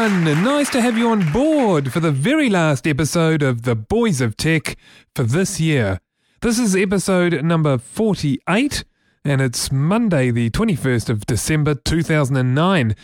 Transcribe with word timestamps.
Everyone. 0.00 0.44
Nice 0.44 0.70
to 0.70 0.80
have 0.80 0.96
you 0.96 1.10
on 1.10 1.30
board 1.30 1.92
for 1.92 2.00
the 2.00 2.10
very 2.10 2.48
last 2.48 2.86
episode 2.86 3.42
of 3.42 3.62
The 3.62 3.74
Boys 3.74 4.22
of 4.22 4.36
Tech 4.36 4.76
for 5.14 5.24
this 5.24 5.60
year. 5.60 6.00
This 6.40 6.58
is 6.58 6.74
episode 6.74 7.44
number 7.44 7.76
48, 7.76 8.84
and 9.24 9.42
it's 9.42 9.70
Monday, 9.70 10.30
the 10.30 10.48
21st 10.50 11.10
of 11.10 11.26
December 11.26 11.74
2009. 11.74 12.96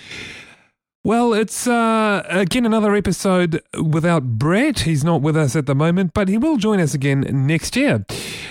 Well, 1.04 1.34
it's 1.34 1.66
uh, 1.66 2.24
again 2.28 2.64
another 2.64 2.94
episode 2.94 3.60
without 3.80 4.38
Brett. 4.38 4.80
He's 4.80 5.04
not 5.04 5.20
with 5.20 5.36
us 5.36 5.54
at 5.54 5.66
the 5.66 5.74
moment, 5.74 6.14
but 6.14 6.28
he 6.28 6.38
will 6.38 6.56
join 6.56 6.80
us 6.80 6.94
again 6.94 7.26
next 7.46 7.76
year, 7.76 8.06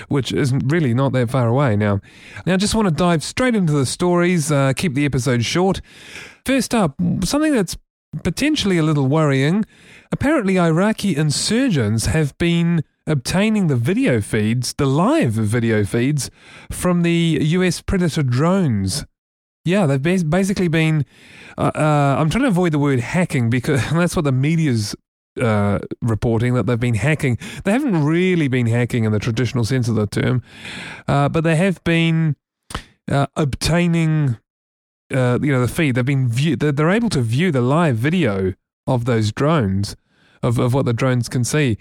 which 0.07 0.32
isn't 0.32 0.71
really 0.71 0.93
not 0.93 1.13
that 1.13 1.32
far 1.32 1.48
away 1.48 1.76
now. 1.76 1.99
Now, 2.46 2.57
just 2.57 2.76
want 2.76 2.88
to 2.88 2.93
dive 2.93 3.23
straight 3.23 3.55
into 3.55 3.73
the 3.73 3.85
stories, 3.85 4.52
uh, 4.52 4.73
keep 4.73 4.93
the 4.93 5.05
episode 5.05 5.43
short. 5.43 5.82
First 6.46 6.76
up, 6.76 6.96
something 7.23 7.52
that's 7.52 7.76
potentially 8.23 8.77
a 8.77 8.83
little 8.83 9.07
worrying. 9.07 9.65
Apparently, 10.11 10.59
Iraqi 10.59 11.15
insurgents 11.15 12.07
have 12.07 12.37
been 12.37 12.84
obtaining 13.07 13.67
the 13.67 13.76
video 13.76 14.21
feeds, 14.21 14.73
the 14.73 14.85
live 14.85 15.34
video 15.34 15.84
feeds, 15.84 16.29
from 16.71 17.03
the 17.03 17.40
US 17.41 17.81
Predator 17.81 18.23
drones. 18.23 19.05
Yeah, 19.63 19.87
they've 19.87 20.29
basically 20.29 20.67
been. 20.67 21.05
Uh, 21.57 21.71
uh, 21.75 22.15
I'm 22.20 22.29
trying 22.29 22.43
to 22.43 22.49
avoid 22.49 22.71
the 22.71 22.79
word 22.79 22.99
hacking 22.99 23.49
because 23.49 23.81
that's 23.91 24.15
what 24.15 24.25
the 24.25 24.31
media's 24.31 24.95
uh, 25.41 25.79
reporting 26.01 26.53
that 26.53 26.65
they've 26.65 26.79
been 26.79 26.95
hacking. 26.95 27.37
They 27.63 27.71
haven't 27.71 28.03
really 28.03 28.47
been 28.47 28.68
hacking 28.68 29.03
in 29.03 29.12
the 29.12 29.20
traditional 29.20 29.63
sense 29.65 29.87
of 29.87 29.95
the 29.95 30.07
term, 30.07 30.43
uh, 31.07 31.29
but 31.29 31.43
they 31.43 31.55
have 31.55 31.84
been 31.84 32.35
uh, 33.12 33.27
obtaining 33.35 34.37
uh, 35.13 35.39
you 35.41 35.51
know 35.51 35.61
the 35.61 35.67
feed. 35.67 35.95
They've 35.95 36.05
been 36.05 36.27
view. 36.27 36.55
They're, 36.55 36.71
they're 36.71 36.89
able 36.89 37.09
to 37.09 37.21
view 37.21 37.51
the 37.51 37.61
live 37.61 37.98
video 37.98 38.53
of 38.87 39.05
those 39.05 39.31
drones. 39.31 39.95
Of, 40.43 40.59
of 40.59 40.75
what 40.75 40.85
the 40.85 40.93
drones 40.93 41.27
can 41.27 41.43
see. 41.43 41.79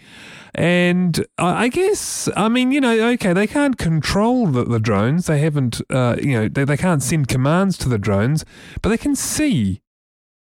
And 0.54 1.26
I, 1.36 1.64
I 1.64 1.68
guess, 1.68 2.30
I 2.34 2.48
mean, 2.48 2.72
you 2.72 2.80
know, 2.80 3.08
okay, 3.10 3.34
they 3.34 3.46
can't 3.46 3.76
control 3.76 4.46
the, 4.46 4.64
the 4.64 4.78
drones. 4.78 5.26
They 5.26 5.40
haven't, 5.40 5.82
uh, 5.90 6.16
you 6.22 6.32
know, 6.32 6.48
they, 6.48 6.64
they 6.64 6.78
can't 6.78 7.02
send 7.02 7.28
commands 7.28 7.76
to 7.78 7.90
the 7.90 7.98
drones, 7.98 8.42
but 8.80 8.88
they 8.88 8.96
can 8.96 9.14
see 9.16 9.82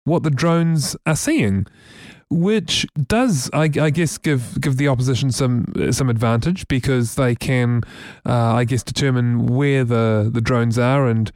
what 0.03 0.21
the 0.21 0.29
drones 0.29 0.95
are 1.07 1.15
seeing 1.15 1.65
which 2.31 2.87
does, 3.07 3.49
I, 3.51 3.63
I, 3.63 3.89
guess, 3.89 4.17
give 4.17 4.59
give 4.61 4.77
the 4.77 4.87
opposition 4.87 5.31
some 5.31 5.65
some 5.91 6.09
advantage 6.09 6.65
because 6.69 7.15
they 7.15 7.35
can, 7.35 7.81
uh, 8.25 8.53
I 8.53 8.63
guess, 8.63 8.83
determine 8.83 9.47
where 9.47 9.83
the, 9.83 10.29
the 10.31 10.39
drones 10.39 10.79
are 10.79 11.07
and 11.07 11.31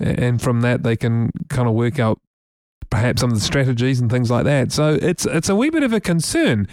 and 0.00 0.40
from 0.40 0.62
that 0.62 0.82
they 0.82 0.96
can 0.96 1.30
kind 1.48 1.68
of 1.68 1.74
work 1.74 1.98
out 1.98 2.18
perhaps 2.90 3.20
some 3.20 3.30
of 3.30 3.38
the 3.38 3.44
strategies 3.44 4.00
and 4.00 4.10
things 4.10 4.30
like 4.30 4.44
that. 4.44 4.72
So 4.72 4.98
it's 5.00 5.24
it's 5.24 5.48
a 5.48 5.54
wee 5.54 5.70
bit 5.70 5.82
of 5.82 5.92
a 5.92 6.00
concern. 6.00 6.66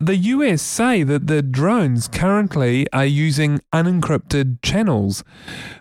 The 0.00 0.16
US 0.16 0.62
say 0.62 1.02
that 1.02 1.26
the 1.26 1.42
drones 1.42 2.08
currently 2.08 2.86
are 2.92 3.04
using 3.04 3.60
unencrypted 3.72 4.62
channels, 4.62 5.24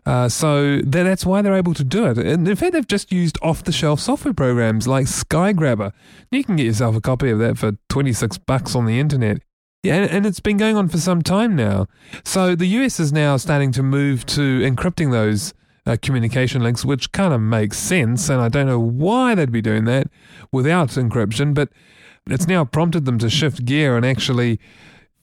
uh, 0.05 0.27
so 0.29 0.79
that's 0.79 1.25
why 1.25 1.41
they're 1.41 1.55
able 1.55 1.75
to 1.75 1.83
do 1.83 2.05
it. 2.07 2.17
And 2.17 2.47
in 2.47 2.55
fact, 2.55 2.73
they've 2.73 2.87
just 2.87 3.11
used 3.11 3.37
off-the-shelf 3.41 3.99
software 3.99 4.33
programs 4.33 4.87
like 4.87 5.05
Skygrabber. 5.05 5.91
You 6.31 6.43
can 6.43 6.55
get 6.55 6.65
yourself 6.65 6.95
a 6.95 7.01
copy 7.01 7.29
of 7.29 7.39
that 7.39 7.57
for 7.57 7.73
twenty 7.87 8.13
six 8.13 8.37
bucks 8.37 8.75
on 8.75 8.85
the 8.85 8.99
internet. 8.99 9.37
Yeah, 9.83 10.07
and 10.09 10.25
it's 10.25 10.39
been 10.39 10.57
going 10.57 10.77
on 10.77 10.87
for 10.87 10.97
some 10.97 11.21
time 11.21 11.57
now. 11.57 11.87
So 12.23 12.55
the 12.55 12.67
US 12.67 12.99
is 12.99 13.11
now 13.11 13.37
starting 13.37 13.73
to 13.73 13.83
move 13.83 14.25
to 14.27 14.61
encrypting 14.61 15.11
those 15.11 15.53
uh, 15.85 15.97
communication 16.01 16.63
links, 16.63 16.85
which 16.85 17.11
kind 17.11 17.33
of 17.33 17.41
makes 17.41 17.77
sense. 17.77 18.29
And 18.29 18.41
I 18.41 18.49
don't 18.49 18.67
know 18.67 18.79
why 18.79 19.35
they'd 19.35 19.51
be 19.51 19.61
doing 19.61 19.85
that 19.85 20.07
without 20.51 20.89
encryption, 20.89 21.53
but 21.53 21.69
it's 22.27 22.47
now 22.47 22.63
prompted 22.65 23.05
them 23.05 23.17
to 23.19 23.29
shift 23.29 23.65
gear 23.65 23.97
and 23.97 24.05
actually 24.05 24.59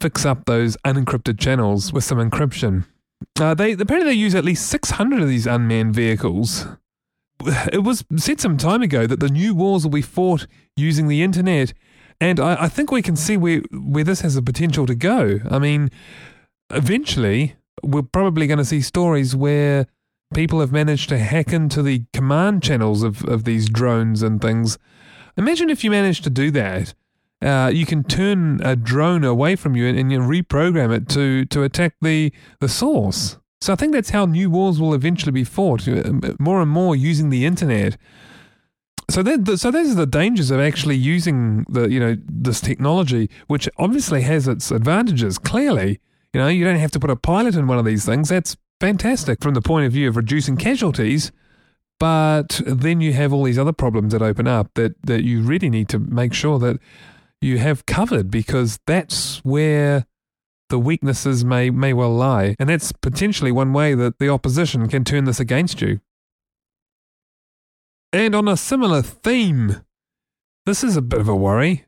fix 0.00 0.24
up 0.24 0.44
those 0.44 0.76
unencrypted 0.78 1.38
channels 1.38 1.92
with 1.92 2.04
some 2.04 2.18
encryption. 2.18 2.86
Uh, 3.38 3.54
they 3.54 3.72
apparently 3.72 4.12
they 4.12 4.18
use 4.18 4.34
at 4.34 4.44
least 4.44 4.68
600 4.68 5.22
of 5.22 5.28
these 5.28 5.46
unmanned 5.46 5.94
vehicles. 5.94 6.66
It 7.72 7.82
was 7.84 8.04
said 8.16 8.38
some 8.40 8.58
time 8.58 8.82
ago 8.82 9.06
that 9.06 9.20
the 9.20 9.28
new 9.28 9.54
wars 9.54 9.84
will 9.84 9.90
be 9.90 10.02
fought 10.02 10.46
using 10.76 11.08
the 11.08 11.22
internet, 11.22 11.72
and 12.20 12.38
I, 12.38 12.64
I 12.64 12.68
think 12.68 12.90
we 12.90 13.00
can 13.00 13.16
see 13.16 13.38
where 13.38 13.62
where 13.70 14.04
this 14.04 14.20
has 14.20 14.34
the 14.34 14.42
potential 14.42 14.84
to 14.84 14.94
go. 14.94 15.38
I 15.50 15.58
mean, 15.58 15.90
eventually 16.70 17.56
we're 17.82 18.02
probably 18.02 18.46
going 18.46 18.58
to 18.58 18.64
see 18.64 18.82
stories 18.82 19.34
where 19.34 19.86
people 20.34 20.60
have 20.60 20.72
managed 20.72 21.08
to 21.08 21.18
hack 21.18 21.52
into 21.52 21.82
the 21.82 22.04
command 22.12 22.62
channels 22.62 23.02
of, 23.02 23.24
of 23.24 23.44
these 23.44 23.68
drones 23.68 24.22
and 24.22 24.40
things. 24.40 24.78
Imagine 25.36 25.70
if 25.70 25.84
you 25.84 25.90
managed 25.90 26.24
to 26.24 26.30
do 26.30 26.50
that. 26.50 26.94
Uh, 27.42 27.70
you 27.72 27.86
can 27.86 28.04
turn 28.04 28.60
a 28.62 28.76
drone 28.76 29.24
away 29.24 29.56
from 29.56 29.74
you 29.74 29.86
and, 29.86 29.98
and 29.98 30.12
you 30.12 30.18
reprogram 30.18 30.94
it 30.94 31.08
to, 31.08 31.46
to 31.46 31.62
attack 31.62 31.94
the, 32.02 32.32
the 32.60 32.68
source. 32.68 33.38
So 33.62 33.72
I 33.72 33.76
think 33.76 33.92
that's 33.92 34.10
how 34.10 34.26
new 34.26 34.50
wars 34.50 34.80
will 34.80 34.94
eventually 34.94 35.32
be 35.32 35.44
fought, 35.44 35.86
uh, 35.86 36.12
more 36.38 36.62
and 36.62 36.70
more 36.70 36.96
using 36.96 37.30
the 37.30 37.44
internet. 37.44 37.96
So 39.10 39.22
that, 39.22 39.58
so 39.58 39.70
those 39.70 39.90
are 39.90 39.94
the 39.94 40.06
dangers 40.06 40.50
of 40.50 40.60
actually 40.60 40.96
using 40.96 41.64
the 41.68 41.90
you 41.90 41.98
know 41.98 42.16
this 42.26 42.60
technology, 42.60 43.28
which 43.48 43.68
obviously 43.76 44.22
has 44.22 44.46
its 44.46 44.70
advantages. 44.70 45.36
Clearly, 45.36 46.00
you 46.32 46.40
know 46.40 46.46
you 46.46 46.64
don't 46.64 46.78
have 46.78 46.92
to 46.92 47.00
put 47.00 47.10
a 47.10 47.16
pilot 47.16 47.56
in 47.56 47.66
one 47.66 47.78
of 47.78 47.84
these 47.84 48.06
things. 48.06 48.28
That's 48.28 48.56
fantastic 48.80 49.42
from 49.42 49.54
the 49.54 49.62
point 49.62 49.86
of 49.86 49.92
view 49.92 50.08
of 50.08 50.16
reducing 50.16 50.56
casualties, 50.56 51.30
but 52.00 52.60
then 52.66 53.00
you 53.00 53.12
have 53.12 53.32
all 53.32 53.44
these 53.44 53.58
other 53.58 53.74
problems 53.74 54.12
that 54.12 54.22
open 54.22 54.48
up 54.48 54.70
that, 54.74 54.94
that 55.02 55.22
you 55.22 55.42
really 55.42 55.68
need 55.68 55.88
to 55.90 55.98
make 55.98 56.32
sure 56.32 56.58
that 56.58 56.78
you 57.40 57.58
have 57.58 57.86
covered 57.86 58.30
because 58.30 58.80
that's 58.86 59.44
where 59.44 60.06
the 60.70 60.78
weaknesses 60.78 61.44
may, 61.44 61.68
may 61.68 61.92
well 61.92 62.14
lie. 62.14 62.56
And 62.58 62.68
that's 62.68 62.92
potentially 62.92 63.52
one 63.52 63.72
way 63.72 63.94
that 63.94 64.18
the 64.18 64.28
opposition 64.28 64.88
can 64.88 65.04
turn 65.04 65.24
this 65.24 65.40
against 65.40 65.82
you. 65.82 66.00
And 68.12 68.34
on 68.34 68.48
a 68.48 68.56
similar 68.56 69.02
theme, 69.02 69.82
this 70.66 70.82
is 70.82 70.96
a 70.96 71.02
bit 71.02 71.20
of 71.20 71.28
a 71.28 71.36
worry. 71.36 71.84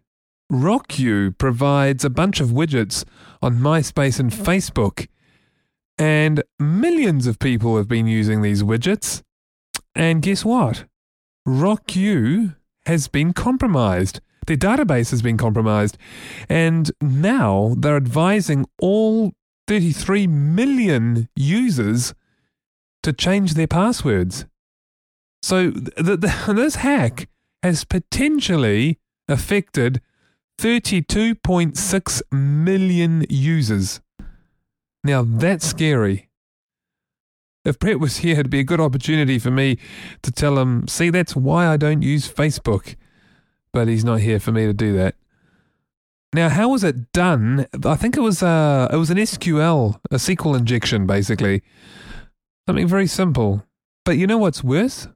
RockYou 0.50 1.36
provides 1.38 2.04
a 2.04 2.10
bunch 2.10 2.38
of 2.40 2.48
widgets 2.48 3.04
on 3.40 3.58
MySpace 3.58 4.20
and 4.20 4.30
Facebook 4.30 5.06
and 6.02 6.42
millions 6.58 7.28
of 7.28 7.38
people 7.38 7.76
have 7.76 7.86
been 7.86 8.08
using 8.08 8.42
these 8.42 8.64
widgets. 8.64 9.22
And 9.94 10.20
guess 10.20 10.44
what? 10.44 10.84
RockYou 11.46 12.56
has 12.86 13.06
been 13.06 13.32
compromised. 13.32 14.20
Their 14.48 14.56
database 14.56 15.12
has 15.12 15.22
been 15.22 15.36
compromised. 15.36 15.96
And 16.48 16.90
now 17.00 17.76
they're 17.78 17.96
advising 17.96 18.66
all 18.80 19.30
33 19.68 20.26
million 20.26 21.28
users 21.36 22.14
to 23.04 23.12
change 23.12 23.54
their 23.54 23.68
passwords. 23.68 24.46
So 25.40 25.70
this 25.96 26.74
hack 26.74 27.28
has 27.62 27.84
potentially 27.84 28.98
affected 29.28 30.00
32.6 30.58 32.22
million 32.32 33.24
users. 33.30 34.00
Now 35.04 35.22
that's 35.26 35.66
scary. 35.66 36.28
If 37.64 37.78
Brett 37.78 38.00
was 38.00 38.18
here, 38.18 38.32
it'd 38.34 38.50
be 38.50 38.60
a 38.60 38.64
good 38.64 38.80
opportunity 38.80 39.38
for 39.38 39.50
me 39.50 39.78
to 40.22 40.32
tell 40.32 40.58
him, 40.58 40.88
see, 40.88 41.10
that's 41.10 41.36
why 41.36 41.68
I 41.68 41.76
don't 41.76 42.02
use 42.02 42.28
Facebook. 42.28 42.96
But 43.72 43.86
he's 43.86 44.04
not 44.04 44.20
here 44.20 44.40
for 44.40 44.50
me 44.50 44.66
to 44.66 44.72
do 44.72 44.96
that. 44.96 45.14
Now, 46.34 46.48
how 46.48 46.70
was 46.70 46.82
it 46.82 47.12
done? 47.12 47.66
I 47.84 47.94
think 47.94 48.16
it 48.16 48.20
was 48.20 48.42
uh, 48.42 48.88
it 48.90 48.96
was 48.96 49.10
an 49.10 49.18
SQL, 49.18 50.00
a 50.10 50.16
SQL 50.16 50.58
injection, 50.58 51.06
basically. 51.06 51.62
Something 52.66 52.88
very 52.88 53.06
simple. 53.06 53.64
But 54.04 54.16
you 54.16 54.26
know 54.26 54.38
what's 54.38 54.64
worse? 54.64 55.08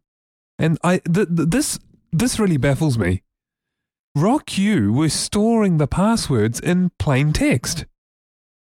And 0.59 0.79
I 0.85 0.99
th- 0.99 1.29
th- 1.35 1.49
this 1.49 1.79
this 2.13 2.39
really 2.39 2.59
baffles 2.59 2.99
me. 2.99 3.23
RockYou 4.17 4.95
were 4.95 5.09
storing 5.09 5.79
the 5.79 5.87
passwords 5.87 6.61
in 6.61 6.91
plain 6.99 7.33
text. 7.33 7.87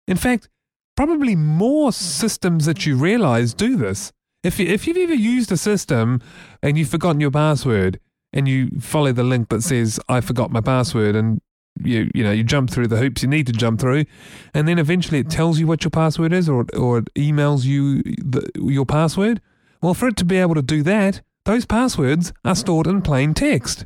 In 0.07 0.17
fact, 0.17 0.49
probably 0.95 1.35
more 1.35 1.91
systems 1.91 2.65
that 2.65 2.85
you 2.85 2.95
realize 2.95 3.53
do 3.53 3.75
this. 3.75 4.11
If, 4.43 4.59
you, 4.59 4.67
if 4.67 4.87
you've 4.87 4.97
ever 4.97 5.13
used 5.13 5.51
a 5.51 5.57
system 5.57 6.21
and 6.61 6.77
you've 6.77 6.89
forgotten 6.89 7.19
your 7.19 7.31
password 7.31 7.99
and 8.31 8.47
you 8.47 8.69
follow 8.79 9.11
the 9.11 9.23
link 9.23 9.49
that 9.49 9.63
says 9.63 9.99
I 10.07 10.21
forgot 10.21 10.51
my 10.51 10.61
password 10.61 11.15
and 11.15 11.41
you 11.83 12.09
you 12.13 12.23
know 12.23 12.31
you 12.31 12.43
jump 12.43 12.69
through 12.69 12.87
the 12.87 12.97
hoops 12.97 13.21
you 13.21 13.27
need 13.27 13.47
to 13.47 13.53
jump 13.53 13.79
through 13.79 14.05
and 14.53 14.67
then 14.67 14.79
eventually 14.79 15.19
it 15.19 15.29
tells 15.29 15.59
you 15.59 15.67
what 15.67 15.83
your 15.83 15.91
password 15.91 16.31
is 16.31 16.47
or 16.47 16.65
or 16.77 16.99
it 16.99 17.13
emails 17.15 17.65
you 17.65 18.01
the, 18.03 18.49
your 18.55 18.85
password 18.85 19.41
well 19.81 19.93
for 19.93 20.07
it 20.07 20.15
to 20.15 20.25
be 20.25 20.37
able 20.37 20.55
to 20.55 20.61
do 20.61 20.81
that 20.83 21.21
those 21.43 21.65
passwords 21.65 22.31
are 22.45 22.55
stored 22.55 22.87
in 22.87 23.01
plain 23.01 23.33
text 23.33 23.85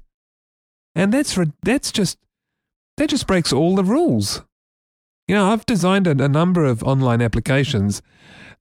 and 0.94 1.12
that's 1.12 1.38
that's 1.64 1.92
just 1.92 2.20
that 2.98 3.10
just 3.10 3.26
breaks 3.26 3.52
all 3.52 3.76
the 3.76 3.84
rules 3.84 4.44
you 5.30 5.36
know 5.36 5.52
I've 5.52 5.66
designed 5.66 6.08
a, 6.08 6.12
a 6.12 6.28
number 6.28 6.66
of 6.66 6.84
online 6.84 7.22
applications 7.22 8.02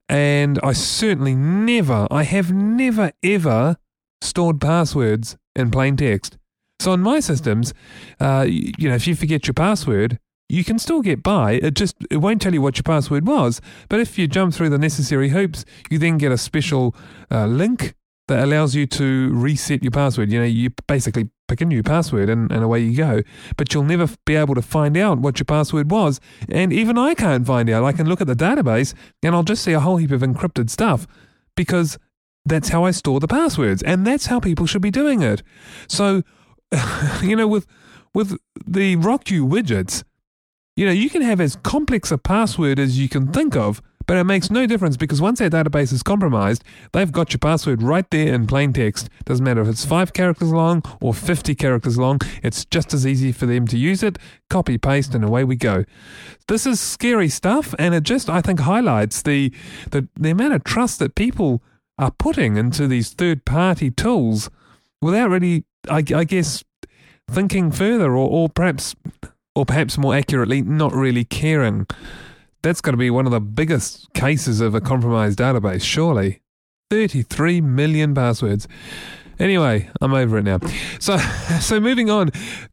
and 0.07 0.57
I 0.63 0.71
certainly 0.73 1.35
never 1.35 2.07
I 2.09 2.23
have 2.23 2.53
never 2.53 3.11
ever 3.23 3.77
stored 4.21 4.61
passwords 4.61 5.37
in 5.55 5.71
plain 5.71 5.97
text 5.97 6.37
so 6.79 6.93
on 6.93 7.01
my 7.01 7.19
systems, 7.19 7.73
uh, 8.21 8.45
you 8.47 8.87
know, 8.87 8.95
if 8.95 9.05
you 9.05 9.13
forget 9.13 9.47
your 9.47 9.53
password, 9.53 10.17
you 10.47 10.63
can 10.63 10.79
still 10.79 11.01
get 11.01 11.21
by. 11.21 11.53
It 11.53 11.73
just 11.75 11.95
it 12.09 12.17
won't 12.17 12.41
tell 12.41 12.53
you 12.53 12.61
what 12.61 12.77
your 12.77 12.83
password 12.83 13.27
was. 13.27 13.61
But 13.89 13.99
if 13.99 14.17
you 14.17 14.27
jump 14.27 14.53
through 14.53 14.69
the 14.69 14.77
necessary 14.77 15.29
hoops, 15.29 15.65
you 15.89 15.99
then 15.99 16.17
get 16.17 16.31
a 16.31 16.37
special 16.37 16.95
uh, 17.29 17.45
link 17.47 17.95
that 18.29 18.43
allows 18.43 18.75
you 18.75 18.87
to 18.87 19.29
reset 19.33 19.83
your 19.83 19.91
password. 19.91 20.31
You 20.31 20.39
know, 20.39 20.45
you 20.45 20.69
basically 20.87 21.29
pick 21.49 21.61
a 21.61 21.65
new 21.65 21.83
password 21.83 22.29
and, 22.29 22.51
and 22.51 22.63
away 22.63 22.79
you 22.79 22.95
go. 22.95 23.21
But 23.57 23.73
you'll 23.73 23.83
never 23.83 24.07
be 24.25 24.35
able 24.35 24.55
to 24.55 24.61
find 24.61 24.95
out 24.95 25.19
what 25.19 25.39
your 25.39 25.45
password 25.45 25.91
was. 25.91 26.21
And 26.47 26.71
even 26.71 26.97
I 26.97 27.13
can't 27.15 27.45
find 27.45 27.69
out. 27.69 27.83
I 27.83 27.91
can 27.91 28.07
look 28.07 28.21
at 28.21 28.27
the 28.27 28.35
database 28.35 28.93
and 29.23 29.35
I'll 29.35 29.43
just 29.43 29.63
see 29.63 29.73
a 29.73 29.79
whole 29.79 29.97
heap 29.97 30.11
of 30.11 30.21
encrypted 30.21 30.69
stuff 30.69 31.07
because 31.55 31.97
that's 32.45 32.69
how 32.69 32.85
I 32.85 32.91
store 32.91 33.19
the 33.19 33.27
passwords. 33.27 33.83
And 33.83 34.07
that's 34.07 34.27
how 34.27 34.39
people 34.39 34.65
should 34.65 34.81
be 34.81 34.91
doing 34.91 35.21
it. 35.21 35.43
So 35.87 36.23
you 37.21 37.35
know, 37.35 37.47
with 37.47 37.67
with 38.13 38.37
the 38.65 38.95
RockYou 38.97 39.47
widgets, 39.47 40.03
you 40.75 40.85
know, 40.85 40.91
you 40.91 41.09
can 41.09 41.21
have 41.21 41.41
as 41.41 41.55
complex 41.57 42.11
a 42.11 42.17
password 42.17 42.79
as 42.79 42.99
you 42.99 43.09
can 43.09 43.31
think 43.31 43.55
of, 43.55 43.81
but 44.09 44.17
it 44.17 44.23
makes 44.23 44.49
no 44.49 44.65
difference 44.65 44.97
because 44.97 45.21
once 45.21 45.37
their 45.37 45.51
database 45.51 45.93
is 45.93 46.01
compromised, 46.01 46.63
they've 46.93 47.11
got 47.11 47.31
your 47.31 47.37
password 47.37 47.83
right 47.83 48.09
there 48.09 48.33
in 48.33 48.47
plain 48.47 48.73
text. 48.73 49.07
Doesn't 49.25 49.45
matter 49.45 49.61
if 49.61 49.67
it's 49.67 49.85
five 49.85 50.13
characters 50.13 50.51
long 50.51 50.81
or 50.99 51.13
50 51.13 51.53
characters 51.53 51.95
long, 51.95 52.19
it's 52.41 52.65
just 52.65 52.91
as 52.91 53.05
easy 53.05 53.31
for 53.31 53.45
them 53.45 53.67
to 53.67 53.77
use 53.77 54.01
it. 54.01 54.17
Copy, 54.49 54.79
paste, 54.79 55.13
and 55.13 55.23
away 55.23 55.43
we 55.43 55.55
go. 55.55 55.85
This 56.47 56.65
is 56.65 56.79
scary 56.79 57.29
stuff, 57.29 57.75
and 57.77 57.93
it 57.93 58.01
just, 58.01 58.31
I 58.31 58.41
think, 58.41 58.61
highlights 58.61 59.21
the, 59.21 59.53
the, 59.91 60.07
the 60.19 60.31
amount 60.31 60.53
of 60.53 60.63
trust 60.63 60.97
that 60.97 61.13
people 61.13 61.61
are 61.99 62.09
putting 62.09 62.57
into 62.57 62.87
these 62.87 63.11
third 63.11 63.45
party 63.45 63.91
tools 63.91 64.49
without 65.03 65.29
really 65.29 65.65
I, 65.87 65.97
I 66.15 66.23
guess 66.23 66.63
thinking 67.29 67.71
further, 67.71 68.13
or, 68.13 68.27
or 68.27 68.49
perhaps, 68.49 68.95
or 69.55 69.67
perhaps 69.67 69.99
more 69.99 70.15
accurately, 70.15 70.63
not 70.63 70.93
really 70.93 71.25
caring. 71.25 71.85
That's 72.61 72.81
got 72.81 72.91
to 72.91 72.97
be 72.97 73.09
one 73.09 73.25
of 73.25 73.31
the 73.31 73.39
biggest 73.39 74.11
cases 74.13 74.59
of 74.59 74.75
a 74.75 74.81
compromised 74.81 75.39
database, 75.39 75.81
surely. 75.81 76.41
33 76.89 77.61
million 77.61 78.13
passwords. 78.13 78.67
Anyway, 79.39 79.89
I'm 80.01 80.13
over 80.13 80.39
it 80.39 80.43
now. 80.43 80.59
So, 80.99 81.17
so 81.61 81.79
moving 81.79 82.09
on, 82.09 82.31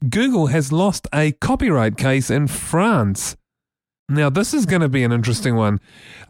Google 0.09 0.49
has 0.49 0.73
lost 0.73 1.07
a 1.15 1.31
copyright 1.33 1.97
case 1.97 2.31
in 2.31 2.49
France. 2.49 3.37
Now, 4.09 4.31
this 4.31 4.55
is 4.55 4.67
going 4.67 4.83
to 4.83 4.89
be 4.89 5.05
an 5.05 5.13
interesting 5.13 5.57
one. 5.57 5.81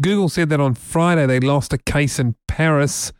Google 0.02 0.28
said 0.28 0.50
that 0.50 0.60
on 0.60 0.74
Friday 0.74 1.26
they 1.26 1.40
lost 1.40 1.72
a 1.72 1.78
case 1.78 2.18
in 2.18 2.34
Paris 2.48 3.12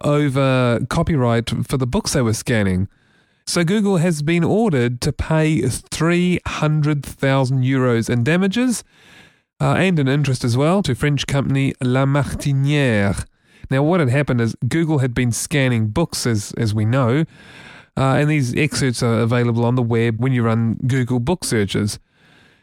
over 0.00 0.80
copyright 0.88 1.50
for 1.66 1.76
the 1.76 1.86
books 1.86 2.12
they 2.12 2.22
were 2.22 2.34
scanning. 2.34 2.88
So 3.46 3.64
Google 3.64 3.98
has 3.98 4.22
been 4.22 4.44
ordered 4.44 5.02
to 5.02 5.12
pay 5.12 5.60
300,000 5.60 7.62
euros 7.62 8.08
in 8.08 8.24
damages 8.24 8.82
uh, 9.60 9.74
and 9.74 9.98
an 9.98 10.08
interest 10.08 10.44
as 10.44 10.56
well 10.56 10.82
to 10.82 10.94
French 10.94 11.26
company 11.26 11.74
La 11.80 12.04
Martinière. 12.04 13.26
Now, 13.70 13.82
what 13.82 14.00
had 14.00 14.10
happened 14.10 14.40
is 14.40 14.56
Google 14.68 14.98
had 14.98 15.14
been 15.14 15.32
scanning 15.32 15.88
books, 15.88 16.26
as, 16.26 16.52
as 16.56 16.74
we 16.74 16.84
know, 16.84 17.24
uh, 17.96 18.16
and 18.18 18.28
these 18.28 18.54
excerpts 18.56 19.02
are 19.02 19.20
available 19.20 19.64
on 19.64 19.74
the 19.74 19.82
web 19.82 20.20
when 20.20 20.32
you 20.32 20.42
run 20.42 20.74
Google 20.86 21.20
book 21.20 21.44
searches. 21.44 21.98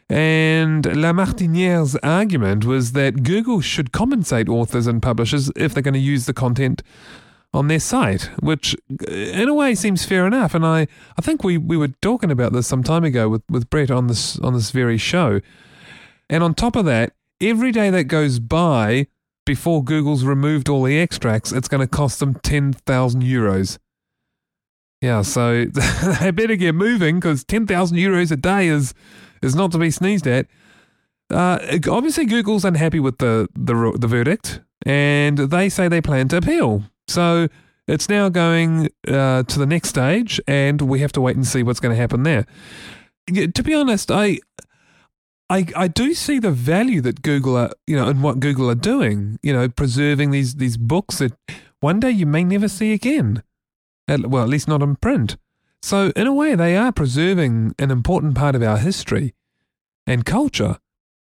And 0.08 0.84
La 0.94 1.12
Martinière's 1.12 1.96
argument 2.02 2.66
was 2.66 2.92
that 2.92 3.22
Google 3.22 3.62
should 3.62 3.92
compensate 3.92 4.48
authors 4.48 4.86
and 4.86 5.00
publishers 5.00 5.50
if 5.56 5.72
they're 5.72 5.82
going 5.82 5.94
to 5.94 6.00
use 6.00 6.26
the 6.26 6.34
content 6.34 6.82
on 7.54 7.68
their 7.68 7.80
site, 7.80 8.30
which 8.40 8.76
in 9.08 9.48
a 9.48 9.54
way 9.54 9.74
seems 9.74 10.04
fair 10.04 10.26
enough. 10.26 10.54
And 10.54 10.66
I, 10.66 10.86
I 11.18 11.22
think 11.22 11.44
we, 11.44 11.56
we 11.56 11.76
were 11.76 11.88
talking 11.88 12.30
about 12.30 12.52
this 12.52 12.66
some 12.66 12.82
time 12.82 13.04
ago 13.04 13.28
with, 13.28 13.42
with 13.48 13.70
Brett 13.70 13.90
on 13.90 14.06
this 14.06 14.38
on 14.40 14.52
this 14.54 14.70
very 14.70 14.98
show. 14.98 15.40
And 16.32 16.42
on 16.42 16.54
top 16.54 16.76
of 16.76 16.86
that, 16.86 17.12
every 17.42 17.72
day 17.72 17.90
that 17.90 18.04
goes 18.04 18.38
by 18.38 19.06
before 19.44 19.84
Google's 19.84 20.24
removed 20.24 20.70
all 20.70 20.82
the 20.82 20.98
extracts, 20.98 21.52
it's 21.52 21.68
going 21.68 21.82
to 21.82 21.86
cost 21.86 22.20
them 22.20 22.34
10,000 22.36 23.22
euros. 23.22 23.78
Yeah, 25.02 25.20
so 25.20 25.64
they 26.20 26.30
better 26.30 26.56
get 26.56 26.74
moving 26.74 27.16
because 27.16 27.44
10,000 27.44 27.98
euros 27.98 28.32
a 28.32 28.36
day 28.36 28.68
is, 28.68 28.94
is 29.42 29.54
not 29.54 29.72
to 29.72 29.78
be 29.78 29.90
sneezed 29.90 30.26
at. 30.26 30.46
Uh, 31.30 31.58
obviously, 31.90 32.24
Google's 32.24 32.64
unhappy 32.64 32.98
with 32.98 33.18
the, 33.18 33.48
the, 33.54 33.94
the 33.98 34.06
verdict 34.06 34.60
and 34.86 35.36
they 35.36 35.68
say 35.68 35.86
they 35.86 36.00
plan 36.00 36.28
to 36.28 36.38
appeal. 36.38 36.84
So 37.08 37.48
it's 37.86 38.08
now 38.08 38.30
going 38.30 38.88
uh, 39.06 39.42
to 39.42 39.58
the 39.58 39.66
next 39.66 39.90
stage, 39.90 40.40
and 40.48 40.80
we 40.80 41.00
have 41.00 41.12
to 41.12 41.20
wait 41.20 41.36
and 41.36 41.46
see 41.46 41.62
what's 41.62 41.80
going 41.80 41.94
to 41.94 42.00
happen 42.00 42.22
there. 42.22 42.46
To 43.28 43.62
be 43.62 43.74
honest, 43.74 44.10
I. 44.10 44.38
I, 45.52 45.66
I 45.76 45.88
do 45.88 46.14
see 46.14 46.38
the 46.38 46.50
value 46.50 47.02
that 47.02 47.20
Google 47.20 47.58
are, 47.58 47.72
you 47.86 47.94
know, 47.94 48.08
and 48.08 48.22
what 48.22 48.40
Google 48.40 48.70
are 48.70 48.74
doing, 48.74 49.38
you 49.42 49.52
know, 49.52 49.68
preserving 49.68 50.30
these, 50.30 50.54
these 50.54 50.78
books 50.78 51.18
that 51.18 51.34
one 51.80 52.00
day 52.00 52.10
you 52.10 52.24
may 52.24 52.42
never 52.42 52.68
see 52.68 52.94
again. 52.94 53.42
At, 54.08 54.26
well, 54.28 54.44
at 54.44 54.48
least 54.48 54.66
not 54.66 54.80
in 54.80 54.96
print. 54.96 55.36
So, 55.82 56.10
in 56.16 56.26
a 56.26 56.32
way, 56.32 56.54
they 56.54 56.74
are 56.74 56.90
preserving 56.90 57.74
an 57.78 57.90
important 57.90 58.34
part 58.34 58.54
of 58.54 58.62
our 58.62 58.78
history 58.78 59.34
and 60.06 60.24
culture. 60.24 60.78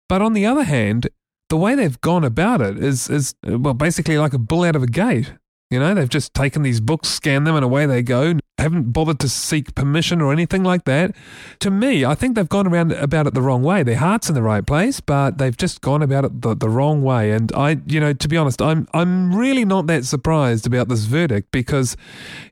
But 0.08 0.22
on 0.22 0.32
the 0.32 0.46
other 0.46 0.64
hand, 0.64 1.08
the 1.50 1.58
way 1.58 1.74
they've 1.74 2.00
gone 2.00 2.24
about 2.24 2.62
it 2.62 2.82
is, 2.82 3.10
is 3.10 3.34
well, 3.46 3.74
basically 3.74 4.16
like 4.16 4.32
a 4.32 4.38
bull 4.38 4.64
out 4.64 4.76
of 4.76 4.82
a 4.82 4.86
gate. 4.86 5.34
You 5.74 5.80
know, 5.80 5.92
they've 5.92 6.08
just 6.08 6.34
taken 6.34 6.62
these 6.62 6.80
books, 6.80 7.08
scanned 7.08 7.48
them, 7.48 7.56
and 7.56 7.64
away 7.64 7.84
they 7.84 8.00
go. 8.00 8.34
Haven't 8.58 8.92
bothered 8.92 9.18
to 9.18 9.28
seek 9.28 9.74
permission 9.74 10.20
or 10.20 10.32
anything 10.32 10.62
like 10.62 10.84
that. 10.84 11.16
To 11.58 11.68
me, 11.68 12.04
I 12.04 12.14
think 12.14 12.36
they've 12.36 12.48
gone 12.48 12.68
around 12.68 12.92
about 12.92 13.26
it 13.26 13.34
the 13.34 13.42
wrong 13.42 13.64
way. 13.64 13.82
Their 13.82 13.96
heart's 13.96 14.28
in 14.28 14.36
the 14.36 14.42
right 14.42 14.64
place, 14.64 15.00
but 15.00 15.38
they've 15.38 15.56
just 15.56 15.80
gone 15.80 16.00
about 16.00 16.26
it 16.26 16.42
the, 16.42 16.54
the 16.54 16.68
wrong 16.68 17.02
way. 17.02 17.32
And 17.32 17.50
I, 17.56 17.78
you 17.86 17.98
know, 17.98 18.12
to 18.12 18.28
be 18.28 18.36
honest, 18.36 18.62
I'm 18.62 18.86
I'm 18.94 19.34
really 19.34 19.64
not 19.64 19.88
that 19.88 20.04
surprised 20.04 20.64
about 20.64 20.88
this 20.88 21.06
verdict 21.06 21.50
because, 21.50 21.96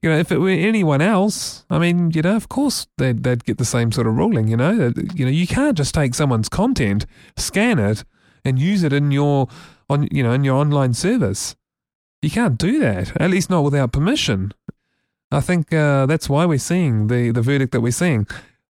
you 0.03 0.11
know, 0.11 0.19
if 0.19 0.33
it 0.33 0.39
were 0.39 0.49
anyone 0.49 1.01
else, 1.01 1.65
I 1.71 1.79
mean, 1.79 2.11
you 2.11 2.23
know, 2.23 2.35
of 2.35 2.49
course 2.49 2.89
they'd, 2.99 3.23
they'd 3.23 3.45
get 3.45 3.59
the 3.59 3.65
same 3.65 3.93
sort 3.93 4.09
of 4.09 4.17
ruling. 4.17 4.49
You 4.49 4.57
know, 4.57 4.93
you 5.15 5.25
know, 5.25 5.31
you 5.31 5.47
can't 5.47 5.79
just 5.79 5.95
take 5.95 6.17
someone's 6.17 6.49
content, 6.49 7.07
scan 7.37 7.79
it, 7.79 8.03
and 8.45 8.59
use 8.59 8.83
it 8.83 8.93
in 8.93 9.13
your 9.13 9.47
on 9.89 10.09
you 10.11 10.25
know 10.25 10.33
in 10.33 10.43
your 10.43 10.57
online 10.57 10.95
service. 10.95 11.55
You 12.23 12.31
can't 12.31 12.57
do 12.57 12.79
that, 12.79 13.21
at 13.21 13.31
least 13.31 13.51
not 13.51 13.65
without 13.65 13.93
permission. 13.93 14.53
I 15.33 15.41
think 15.41 15.73
uh, 15.75 16.07
that's 16.07 16.29
why 16.29 16.45
we're 16.47 16.59
seeing 16.59 17.09
the, 17.09 17.33
the 17.33 17.43
verdict 17.43 17.73
that 17.73 17.81
we're 17.81 17.91
seeing. 17.91 18.27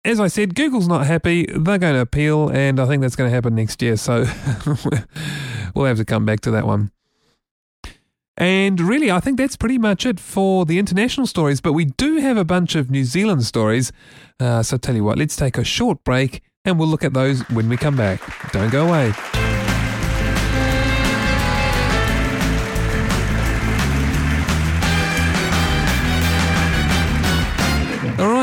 As 0.03 0.19
I 0.19 0.27
said, 0.27 0.55
Google's 0.55 0.87
not 0.87 1.05
happy. 1.05 1.45
They're 1.45 1.77
going 1.77 1.95
to 1.95 1.99
appeal, 1.99 2.49
and 2.49 2.79
I 2.79 2.87
think 2.87 3.01
that's 3.01 3.15
going 3.15 3.29
to 3.29 3.33
happen 3.33 3.53
next 3.55 3.81
year. 3.81 3.97
So 3.97 4.25
we'll 5.75 5.85
have 5.85 5.97
to 5.97 6.05
come 6.05 6.25
back 6.25 6.41
to 6.41 6.51
that 6.51 6.65
one. 6.65 6.91
And 8.37 8.81
really, 8.81 9.11
I 9.11 9.19
think 9.19 9.37
that's 9.37 9.55
pretty 9.55 9.77
much 9.77 10.05
it 10.05 10.19
for 10.19 10.65
the 10.65 10.77
international 10.77 11.27
stories. 11.27 11.61
But 11.61 11.73
we 11.73 11.85
do 11.85 12.17
have 12.17 12.37
a 12.37 12.43
bunch 12.43 12.75
of 12.75 12.89
New 12.89 13.05
Zealand 13.05 13.45
stories. 13.45 13.91
Uh, 14.39 14.61
so, 14.61 14.77
tell 14.77 14.95
you 14.95 15.03
what, 15.03 15.17
let's 15.17 15.35
take 15.35 15.57
a 15.57 15.63
short 15.63 16.03
break 16.03 16.41
and 16.65 16.77
we'll 16.77 16.89
look 16.89 17.03
at 17.03 17.13
those 17.13 17.41
when 17.49 17.69
we 17.69 17.77
come 17.77 17.95
back. 17.95 18.21
Don't 18.51 18.71
go 18.71 18.87
away. 18.87 19.13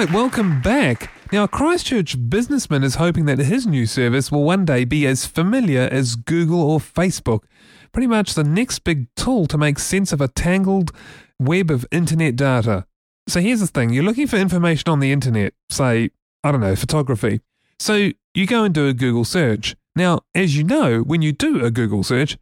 Right, 0.04 0.14
welcome 0.14 0.61
back. 0.61 1.12
Now, 1.30 1.44
a 1.44 1.49
Christchurch 1.49 2.16
businessman 2.28 2.82
is 2.82 2.97
hoping 2.97 3.26
that 3.26 3.38
his 3.38 3.68
new 3.68 3.87
service 3.87 4.32
will 4.32 4.42
one 4.42 4.64
day 4.64 4.85
be 4.85 5.06
as 5.06 5.26
familiar 5.26 5.82
as 5.92 6.16
Google 6.16 6.61
or 6.61 6.80
Facebook. 6.80 7.44
Pretty 7.92 8.09
much 8.09 8.35
the 8.35 8.42
next 8.42 8.80
big 8.80 9.06
tool 9.14 9.47
to 9.47 9.56
make 9.56 9.78
sense 9.78 10.12
of 10.12 10.21
a 10.21 10.26
tangled 10.26 10.90
web 11.38 11.71
of 11.71 11.87
internet 11.92 12.35
data. 12.35 12.85
So 13.28 13.40
here's 13.40 13.61
the 13.61 13.68
thing 13.68 13.90
you're 13.90 14.02
looking 14.02 14.26
for 14.26 14.37
information 14.37 14.90
on 14.90 14.99
the 14.99 15.12
internet, 15.12 15.54
say, 15.71 16.11
I 16.42 16.50
don't 16.50 16.61
know, 16.61 16.75
photography. 16.75 17.40
So 17.78 18.11
you 18.35 18.47
go 18.47 18.64
and 18.64 18.75
do 18.75 18.88
a 18.88 18.92
Google 18.92 19.25
search. 19.25 19.76
Now, 19.94 20.23
as 20.35 20.56
you 20.56 20.64
know, 20.64 21.02
when 21.02 21.23
you 21.23 21.30
do 21.30 21.64
a 21.64 21.71
Google 21.71 22.02
search, 22.02 22.37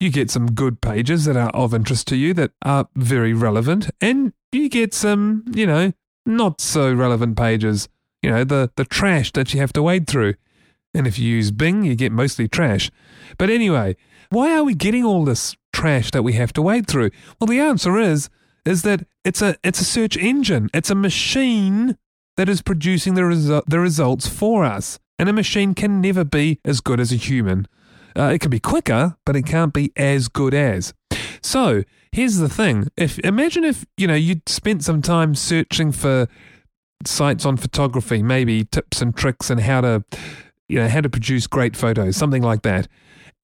you 0.00 0.10
get 0.10 0.32
some 0.32 0.50
good 0.50 0.80
pages 0.80 1.26
that 1.26 1.36
are 1.36 1.50
of 1.50 1.74
interest 1.74 2.08
to 2.08 2.16
you 2.16 2.34
that 2.34 2.50
are 2.62 2.88
very 2.96 3.32
relevant, 3.32 3.90
and 4.00 4.32
you 4.50 4.68
get 4.68 4.92
some, 4.92 5.44
you 5.54 5.66
know, 5.66 5.92
not 6.26 6.60
so 6.60 6.92
relevant 6.92 7.36
pages, 7.36 7.88
you 8.22 8.30
know, 8.30 8.44
the, 8.44 8.70
the 8.76 8.84
trash 8.84 9.32
that 9.32 9.52
you 9.52 9.60
have 9.60 9.72
to 9.74 9.82
wade 9.82 10.06
through. 10.06 10.34
And 10.94 11.06
if 11.06 11.18
you 11.18 11.28
use 11.28 11.50
Bing, 11.50 11.84
you 11.84 11.94
get 11.94 12.12
mostly 12.12 12.48
trash. 12.48 12.90
But 13.36 13.50
anyway, 13.50 13.96
why 14.30 14.54
are 14.56 14.64
we 14.64 14.74
getting 14.74 15.04
all 15.04 15.24
this 15.24 15.56
trash 15.72 16.10
that 16.12 16.22
we 16.22 16.34
have 16.34 16.52
to 16.54 16.62
wade 16.62 16.86
through? 16.86 17.10
Well, 17.40 17.48
the 17.48 17.60
answer 17.60 17.98
is 17.98 18.30
is 18.64 18.82
that 18.82 19.06
it's 19.24 19.42
a 19.42 19.56
it's 19.62 19.80
a 19.80 19.84
search 19.84 20.16
engine. 20.16 20.70
It's 20.72 20.90
a 20.90 20.94
machine 20.94 21.96
that 22.36 22.48
is 22.48 22.62
producing 22.62 23.14
the 23.14 23.22
resu- 23.22 23.64
the 23.66 23.80
results 23.80 24.28
for 24.28 24.64
us. 24.64 24.98
And 25.18 25.28
a 25.28 25.32
machine 25.32 25.74
can 25.74 26.00
never 26.00 26.24
be 26.24 26.58
as 26.64 26.80
good 26.80 26.98
as 26.98 27.12
a 27.12 27.16
human. 27.16 27.68
Uh, 28.16 28.30
it 28.34 28.40
can 28.40 28.50
be 28.50 28.60
quicker, 28.60 29.16
but 29.24 29.36
it 29.36 29.46
can't 29.46 29.72
be 29.72 29.92
as 29.96 30.28
good 30.28 30.54
as. 30.54 30.94
So 31.44 31.84
here's 32.10 32.38
the 32.38 32.48
thing: 32.48 32.88
if 32.96 33.18
imagine 33.18 33.64
if 33.64 33.84
you 33.98 34.06
know 34.06 34.14
you'd 34.14 34.48
spent 34.48 34.82
some 34.82 35.02
time 35.02 35.34
searching 35.34 35.92
for 35.92 36.26
sites 37.04 37.44
on 37.44 37.58
photography, 37.58 38.22
maybe 38.22 38.64
tips 38.64 39.02
and 39.02 39.14
tricks 39.14 39.50
and 39.50 39.60
how 39.60 39.82
to 39.82 40.04
you 40.68 40.78
know 40.78 40.88
how 40.88 41.02
to 41.02 41.10
produce 41.10 41.46
great 41.46 41.76
photos, 41.76 42.16
something 42.16 42.42
like 42.42 42.62
that, 42.62 42.88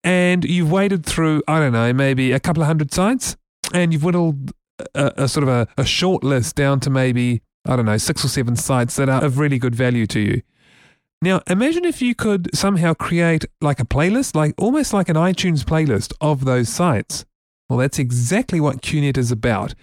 and 0.02 0.44
you've 0.44 0.72
waded 0.72 1.04
through 1.04 1.42
I 1.46 1.60
don't 1.60 1.74
know 1.74 1.92
maybe 1.92 2.32
a 2.32 2.40
couple 2.40 2.62
of 2.62 2.68
hundred 2.68 2.92
sites, 2.92 3.36
and 3.74 3.92
you've 3.92 4.02
whittled 4.02 4.52
a, 4.94 5.24
a 5.24 5.28
sort 5.28 5.42
of 5.42 5.50
a, 5.50 5.68
a 5.76 5.84
short 5.84 6.24
list 6.24 6.56
down 6.56 6.80
to 6.80 6.90
maybe 6.90 7.42
I 7.66 7.76
don't 7.76 7.84
know 7.84 7.98
six 7.98 8.24
or 8.24 8.28
seven 8.28 8.56
sites 8.56 8.96
that 8.96 9.10
are 9.10 9.22
of 9.22 9.38
really 9.38 9.58
good 9.58 9.74
value 9.74 10.06
to 10.06 10.20
you. 10.20 10.42
Now, 11.20 11.42
imagine 11.46 11.84
if 11.84 12.00
you 12.00 12.14
could 12.14 12.48
somehow 12.56 12.94
create 12.94 13.44
like 13.60 13.78
a 13.78 13.84
playlist, 13.84 14.34
like 14.34 14.54
almost 14.56 14.94
like 14.94 15.10
an 15.10 15.16
iTunes 15.16 15.64
playlist 15.64 16.14
of 16.22 16.46
those 16.46 16.70
sites. 16.70 17.26
Well, 17.70 17.78
that's 17.78 18.00
exactly 18.00 18.60
what 18.60 18.82
QNet 18.82 19.16
is 19.16 19.30
about. 19.30 19.74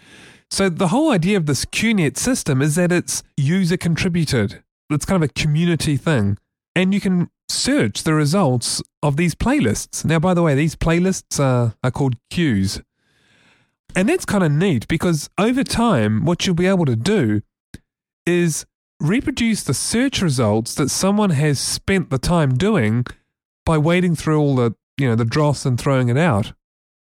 So, 0.51 0.67
the 0.67 0.89
whole 0.89 1.09
idea 1.09 1.37
of 1.37 1.45
this 1.45 1.63
QNet 1.63 2.17
system 2.17 2.61
is 2.61 2.75
that 2.75 2.91
it's 2.91 3.23
user 3.37 3.77
contributed, 3.77 4.61
it's 4.89 5.05
kind 5.05 5.23
of 5.23 5.29
a 5.29 5.33
community 5.33 5.95
thing. 5.95 6.37
And 6.75 6.93
you 6.93 6.99
can 6.99 7.29
search 7.49 8.03
the 8.03 8.13
results 8.13 8.83
of 9.01 9.15
these 9.15 9.35
playlists. 9.35 10.03
Now, 10.03 10.19
by 10.19 10.33
the 10.33 10.43
way, 10.43 10.53
these 10.53 10.75
playlists 10.75 11.39
are, 11.39 11.75
are 11.81 11.91
called 11.91 12.15
queues. 12.29 12.81
And 13.95 14.09
that's 14.09 14.25
kind 14.25 14.43
of 14.43 14.51
neat 14.51 14.87
because 14.87 15.29
over 15.37 15.63
time, 15.63 16.25
what 16.25 16.45
you'll 16.45 16.55
be 16.55 16.67
able 16.67 16.85
to 16.85 16.95
do 16.95 17.41
is 18.25 18.65
reproduce 18.99 19.63
the 19.63 19.73
search 19.73 20.21
results 20.21 20.75
that 20.75 20.89
someone 20.89 21.29
has 21.31 21.59
spent 21.59 22.09
the 22.09 22.17
time 22.17 22.55
doing 22.55 23.05
by 23.65 23.77
wading 23.77 24.15
through 24.15 24.39
all 24.39 24.55
the 24.55 24.75
you 24.97 25.07
know 25.07 25.15
the 25.15 25.25
dross 25.25 25.65
and 25.65 25.79
throwing 25.79 26.09
it 26.09 26.17
out. 26.17 26.53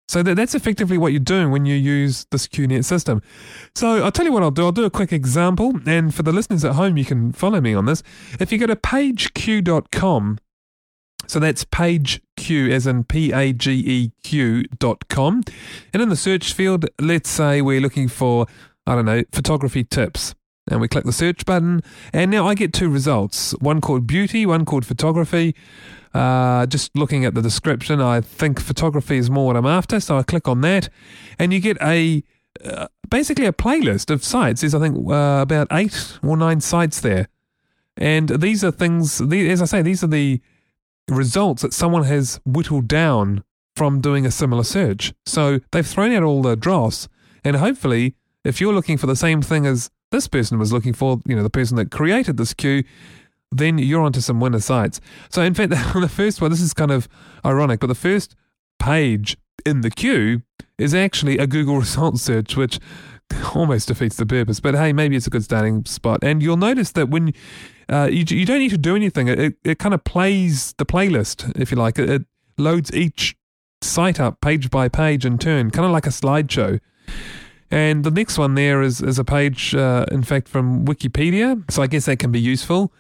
So 0.09 0.23
that, 0.23 0.35
that's 0.35 0.55
effectively 0.55 0.99
what 0.99 1.13
you're 1.13 1.21
doing 1.21 1.51
when 1.51 1.65
you 1.65 1.75
use 1.75 2.27
this 2.31 2.47
QNet 2.47 2.85
system. 2.85 3.23
So 3.75 4.03
I'll 4.03 4.13
tell 4.13 4.27
you 4.27 4.33
what 4.33 4.43
I'll 4.43 4.51
do. 4.51 4.65
I'll 4.65 4.73
do 4.73 4.85
a 4.85 4.91
quick 4.91 5.13
example, 5.13 5.73
and 5.87 6.15
for 6.15 6.23
the 6.23 6.33
listeners 6.33 6.65
at 6.65 6.75
home, 6.75 6.97
you 6.97 7.05
can 7.05 7.33
follow 7.33 7.61
me 7.61 7.75
on 7.75 7.87
this. 7.87 8.03
If 8.39 8.53
you 8.53 8.59
go 8.59 8.67
to 8.67 8.77
pageq.com, 8.77 10.39
so 11.27 11.39
that's 11.39 11.65
pageq 11.65 12.71
as 12.71 12.87
in 12.87 13.05
P 13.05 13.33
A 13.33 13.53
G 13.53 13.73
E 13.73 14.13
Q 14.23 14.65
dot 14.79 15.09
com, 15.09 15.43
and 15.93 16.03
in 16.03 16.09
the 16.09 16.17
search 16.17 16.53
field, 16.53 16.87
let's 17.01 17.31
say 17.31 17.63
we're 17.63 17.81
looking 17.81 18.09
for 18.09 18.47
I 18.87 18.97
don't 18.97 19.05
know 19.05 19.23
photography 19.33 19.85
tips 19.85 20.35
and 20.73 20.81
we 20.81 20.89
click 20.89 21.05
the 21.05 21.13
search 21.13 21.45
button, 21.45 21.83
and 22.13 22.31
now 22.31 22.49
I 22.49 22.55
get 22.55 22.73
two 22.73 22.89
results 22.89 23.53
one 23.61 23.81
called 23.81 24.07
beauty, 24.07 24.47
one 24.47 24.65
called 24.65 24.87
photography. 24.87 25.55
Uh, 26.15 26.67
just 26.67 26.97
looking 26.97 27.25
at 27.25 27.35
the 27.35 27.43
description, 27.43 28.01
I 28.01 28.21
think 28.21 28.61
photography 28.61 29.17
is 29.17 29.31
more 29.31 29.47
what 29.47 29.57
I'm 29.57 29.67
after, 29.67 30.01
so 30.01 30.19
I 30.19 30.23
click 30.23 30.49
on 30.49 30.61
that, 30.63 30.89
and 31.39 31.53
you 31.53 31.61
get 31.61 31.77
a 31.81 32.25
uh, 32.65 32.89
basically 33.09 33.47
a 33.47 33.53
playlist 33.53 34.11
of 34.11 34.25
sites. 34.25 34.61
There's 34.61 34.75
I 34.75 34.81
think 34.81 34.97
uh, 35.09 35.41
about 35.43 35.69
eight 35.71 36.19
or 36.23 36.37
nine 36.37 36.61
sites 36.61 37.01
there, 37.01 37.29
and 37.97 38.29
these 38.29 38.65
are 38.65 38.71
things. 38.71 39.21
As 39.21 39.63
I 39.63 39.67
say, 39.67 39.83
these 39.83 40.03
are 40.03 40.09
the 40.09 40.41
results 41.09 41.63
that 41.63 41.73
someone 41.73 42.05
has 42.05 42.41
whittled 42.45 42.89
down 42.89 43.45
from 43.75 44.01
doing 44.01 44.27
a 44.27 44.31
similar 44.31 44.65
search. 44.65 45.13
So 45.25 45.61
they've 45.71 45.87
thrown 45.87 46.13
out 46.13 46.23
all 46.23 46.43
the 46.43 46.57
dross, 46.57 47.09
and 47.45 47.57
hopefully, 47.57 48.17
if 48.45 48.61
you're 48.61 48.75
looking 48.75 48.99
for 48.99 49.07
the 49.07 49.17
same 49.17 49.41
thing 49.41 49.67
as 49.67 49.91
this 50.13 50.29
person 50.29 50.59
was 50.59 50.73
looking 50.73 50.93
for, 50.93 51.21
you 51.27 51.35
know, 51.35 51.43
the 51.43 51.51
person 51.51 51.77
that 51.77 51.91
created 51.91 52.37
this 52.37 52.55
queue, 52.55 52.85
then 53.51 53.79
you're 53.79 54.03
onto 54.03 54.21
some 54.21 54.39
winner 54.39 54.61
sites. 54.61 55.01
So, 55.29 55.43
in 55.43 55.55
fact, 55.55 55.71
the 55.95 56.09
first 56.09 56.41
one, 56.41 56.51
this 56.51 56.61
is 56.61 56.73
kind 56.73 56.91
of 56.91 57.09
ironic, 57.45 57.81
but 57.81 57.89
the 57.89 57.95
first 57.95 58.37
page 58.79 59.37
in 59.67 59.81
the 59.81 59.91
queue 59.91 60.43
is 60.79 60.95
actually 60.95 61.39
a 61.39 61.47
Google 61.47 61.77
results 61.81 62.23
search, 62.23 62.57
which 62.57 62.79
almost 63.55 63.89
defeats 63.89 64.17
the 64.17 64.27
purpose. 64.27 64.61
But 64.61 64.75
hey, 64.75 64.93
maybe 64.93 65.17
it's 65.17 65.27
a 65.27 65.31
good 65.31 65.45
starting 65.45 65.85
spot. 65.85 66.21
And 66.23 66.43
you'll 66.43 66.57
notice 66.57 66.93
that 66.93 67.09
when 67.09 67.33
uh, 67.89 68.09
you, 68.11 68.25
you 68.29 68.47
don't 68.47 68.59
need 68.59 68.71
to 68.71 68.79
do 68.79 68.97
anything, 68.97 69.29
it, 69.29 69.55
it 69.65 69.79
kind 69.79 69.95
of 69.95 70.05
plays 70.05 70.75
the 70.79 70.87
playlist, 70.87 71.59
if 71.61 71.71
you 71.71 71.77
like. 71.77 71.99
It, 71.99 72.09
it 72.09 72.23
loads 72.59 72.93
each 72.93 73.37
site 73.81 74.21
up 74.21 74.41
page 74.41 74.71
by 74.71 74.89
page 74.89 75.27
in 75.27 75.39
turn, 75.39 75.71
kind 75.71 75.85
of 75.85 75.93
like 75.93 76.07
a 76.07 76.11
slideshow. 76.11 76.81
And 77.73 78.05
the 78.05 78.11
next 78.11 78.37
one 78.37 78.55
there 78.55 78.83
is, 78.83 79.01
is 79.01 79.19
a 79.19 79.25
page, 79.25 79.75
uh, 79.75 80.05
in 80.13 80.23
fact, 80.23 80.47
from 80.47 80.85
Wikipedia. 80.85 81.65
So 81.71 81.83
I 81.83 81.87
guess 81.87 82.05
that 82.05 82.19
can 82.19 82.31
be 82.31 82.39
useful. 82.39 82.93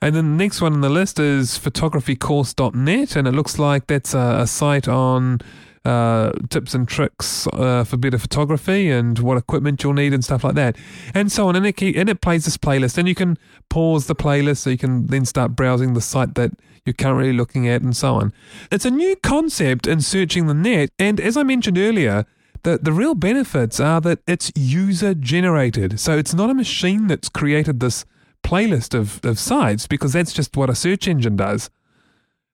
And 0.00 0.14
then 0.14 0.36
the 0.36 0.44
next 0.44 0.60
one 0.60 0.72
on 0.72 0.82
the 0.82 0.88
list 0.88 1.18
is 1.18 1.58
photographycourse.net. 1.58 3.16
And 3.16 3.26
it 3.26 3.32
looks 3.32 3.58
like 3.58 3.88
that's 3.88 4.14
a, 4.14 4.36
a 4.42 4.46
site 4.46 4.86
on 4.86 5.40
uh, 5.84 6.30
tips 6.48 6.74
and 6.74 6.86
tricks 6.86 7.48
uh, 7.54 7.82
for 7.82 7.96
better 7.96 8.18
photography 8.18 8.88
and 8.88 9.18
what 9.18 9.36
equipment 9.36 9.82
you'll 9.82 9.94
need 9.94 10.14
and 10.14 10.24
stuff 10.24 10.44
like 10.44 10.54
that. 10.54 10.76
And 11.12 11.32
so 11.32 11.48
on. 11.48 11.56
And 11.56 11.66
it, 11.66 11.82
and 11.82 12.08
it 12.08 12.20
plays 12.20 12.44
this 12.44 12.56
playlist. 12.56 12.96
And 12.96 13.08
you 13.08 13.16
can 13.16 13.36
pause 13.68 14.06
the 14.06 14.14
playlist 14.14 14.58
so 14.58 14.70
you 14.70 14.78
can 14.78 15.08
then 15.08 15.24
start 15.24 15.56
browsing 15.56 15.94
the 15.94 16.00
site 16.00 16.36
that 16.36 16.52
you're 16.86 16.94
currently 16.94 17.32
looking 17.32 17.66
at 17.66 17.82
and 17.82 17.96
so 17.96 18.14
on. 18.14 18.32
It's 18.70 18.84
a 18.84 18.92
new 18.92 19.16
concept 19.16 19.88
in 19.88 20.00
searching 20.00 20.46
the 20.46 20.54
net. 20.54 20.90
And 21.00 21.20
as 21.20 21.36
I 21.36 21.42
mentioned 21.42 21.78
earlier, 21.78 22.26
the, 22.64 22.78
the 22.82 22.92
real 22.92 23.14
benefits 23.14 23.78
are 23.78 24.00
that 24.00 24.20
it's 24.26 24.50
user 24.56 25.14
generated. 25.14 26.00
So 26.00 26.18
it's 26.18 26.34
not 26.34 26.50
a 26.50 26.54
machine 26.54 27.06
that's 27.06 27.28
created 27.28 27.80
this 27.80 28.04
playlist 28.42 28.98
of, 28.98 29.24
of 29.24 29.38
sites 29.38 29.86
because 29.86 30.12
that's 30.12 30.32
just 30.32 30.56
what 30.56 30.68
a 30.70 30.74
search 30.74 31.06
engine 31.06 31.36
does. 31.36 31.70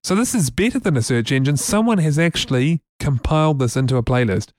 So 0.02 0.14
this 0.14 0.34
is 0.34 0.50
better 0.50 0.78
than 0.78 0.96
a 0.96 1.02
search 1.02 1.30
engine. 1.30 1.56
Someone 1.56 1.98
has 1.98 2.18
actually 2.18 2.82
compiled 2.98 3.58
this 3.58 3.76
into 3.76 3.96
a 3.96 4.02
playlist. 4.02 4.50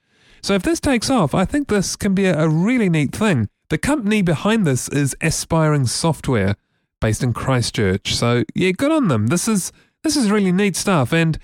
So 0.41 0.53
if 0.53 0.63
this 0.63 0.79
takes 0.79 1.09
off, 1.09 1.35
I 1.35 1.45
think 1.45 1.67
this 1.67 1.95
can 1.95 2.13
be 2.13 2.25
a, 2.25 2.45
a 2.45 2.49
really 2.49 2.89
neat 2.89 3.15
thing. 3.15 3.47
The 3.69 3.77
company 3.77 4.21
behind 4.21 4.65
this 4.65 4.89
is 4.89 5.15
Aspiring 5.21 5.85
Software, 5.85 6.55
based 6.99 7.23
in 7.23 7.33
Christchurch. 7.33 8.15
So 8.15 8.43
yeah, 8.53 8.71
good 8.71 8.91
on 8.91 9.07
them. 9.07 9.27
This 9.27 9.47
is 9.47 9.71
this 10.03 10.15
is 10.15 10.31
really 10.31 10.51
neat 10.51 10.75
stuff. 10.75 11.13
And 11.13 11.37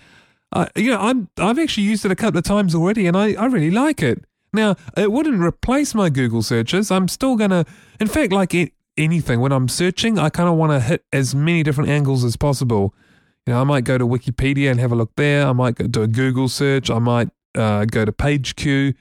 uh, 0.54 0.68
you 0.76 0.92
know, 0.92 1.00
I'm 1.00 1.30
I've 1.38 1.60
actually 1.60 1.84
used 1.84 2.06
it 2.06 2.12
a 2.12 2.16
couple 2.16 2.38
of 2.38 2.44
times 2.44 2.74
already, 2.74 3.08
and 3.08 3.18
I, 3.18 3.34
I 3.34 3.46
really 3.46 3.72
like 3.72 4.02
it. 4.02 4.24
Now, 4.54 4.76
it 4.96 5.12
wouldn't 5.12 5.42
replace 5.42 5.94
my 5.94 6.10
Google 6.10 6.42
searches. 6.42 6.90
I'm 6.90 7.08
still 7.08 7.36
gonna, 7.36 7.66
in 8.00 8.08
fact, 8.08 8.32
like 8.32 8.54
it, 8.54 8.72
anything 8.98 9.40
when 9.40 9.52
I'm 9.52 9.68
searching, 9.68 10.18
I 10.18 10.30
kind 10.30 10.50
of 10.50 10.56
want 10.56 10.72
to 10.72 10.80
hit 10.80 11.04
as 11.12 11.36
many 11.36 11.64
different 11.64 11.90
angles 11.90 12.24
as 12.24 12.38
possible. 12.38 12.94
You 13.46 13.54
know, 13.54 13.62
I 13.62 13.64
might 13.64 13.84
go 13.84 13.98
to 13.98 14.06
Wikipedia 14.06 14.72
and 14.72 14.80
have 14.80 14.92
a 14.92 14.96
look 14.96 15.12
there. 15.16 15.46
I 15.48 15.54
might 15.54 15.92
do 15.92 16.02
a 16.02 16.08
Google 16.08 16.48
search. 16.48 16.90
I 16.90 17.00
might 17.00 17.30
uh, 17.56 17.86
go 17.86 18.06
to 18.06 18.12
PageQ. 18.12 18.94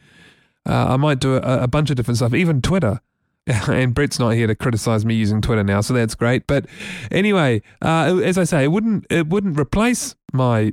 Uh, 0.68 0.86
I 0.88 0.96
might 0.96 1.20
do 1.20 1.36
a, 1.36 1.62
a 1.62 1.68
bunch 1.68 1.90
of 1.90 1.96
different 1.96 2.18
stuff, 2.18 2.34
even 2.34 2.60
Twitter. 2.60 3.00
and 3.46 3.94
Brett's 3.94 4.18
not 4.18 4.30
here 4.30 4.48
to 4.48 4.56
criticize 4.56 5.04
me 5.04 5.14
using 5.14 5.40
Twitter 5.40 5.62
now, 5.62 5.80
so 5.80 5.94
that's 5.94 6.16
great. 6.16 6.48
But 6.48 6.66
anyway, 7.12 7.62
uh, 7.80 8.20
as 8.24 8.38
I 8.38 8.44
say, 8.44 8.64
it 8.64 8.72
wouldn't 8.72 9.06
it 9.08 9.28
wouldn't 9.28 9.58
replace 9.58 10.16
my 10.32 10.72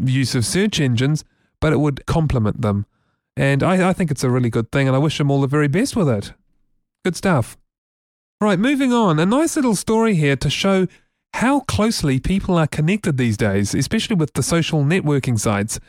use 0.00 0.34
of 0.34 0.44
search 0.44 0.80
engines, 0.80 1.24
but 1.60 1.72
it 1.72 1.80
would 1.80 2.06
complement 2.06 2.62
them. 2.62 2.86
And 3.36 3.62
I, 3.62 3.90
I 3.90 3.92
think 3.92 4.10
it's 4.10 4.24
a 4.24 4.30
really 4.30 4.50
good 4.50 4.70
thing, 4.70 4.86
and 4.86 4.96
I 4.96 5.00
wish 5.00 5.18
them 5.18 5.30
all 5.30 5.40
the 5.40 5.46
very 5.46 5.68
best 5.68 5.96
with 5.96 6.08
it. 6.08 6.32
Good 7.04 7.16
stuff. 7.16 7.56
Right, 8.40 8.58
moving 8.58 8.92
on. 8.92 9.18
A 9.18 9.26
nice 9.26 9.56
little 9.56 9.74
story 9.74 10.14
here 10.14 10.36
to 10.36 10.50
show 10.50 10.86
how 11.34 11.60
closely 11.60 12.20
people 12.20 12.56
are 12.56 12.66
connected 12.66 13.16
these 13.16 13.36
days, 13.36 13.74
especially 13.74 14.16
with 14.16 14.34
the 14.34 14.42
social 14.42 14.84
networking 14.84 15.38
sites. 15.38 15.80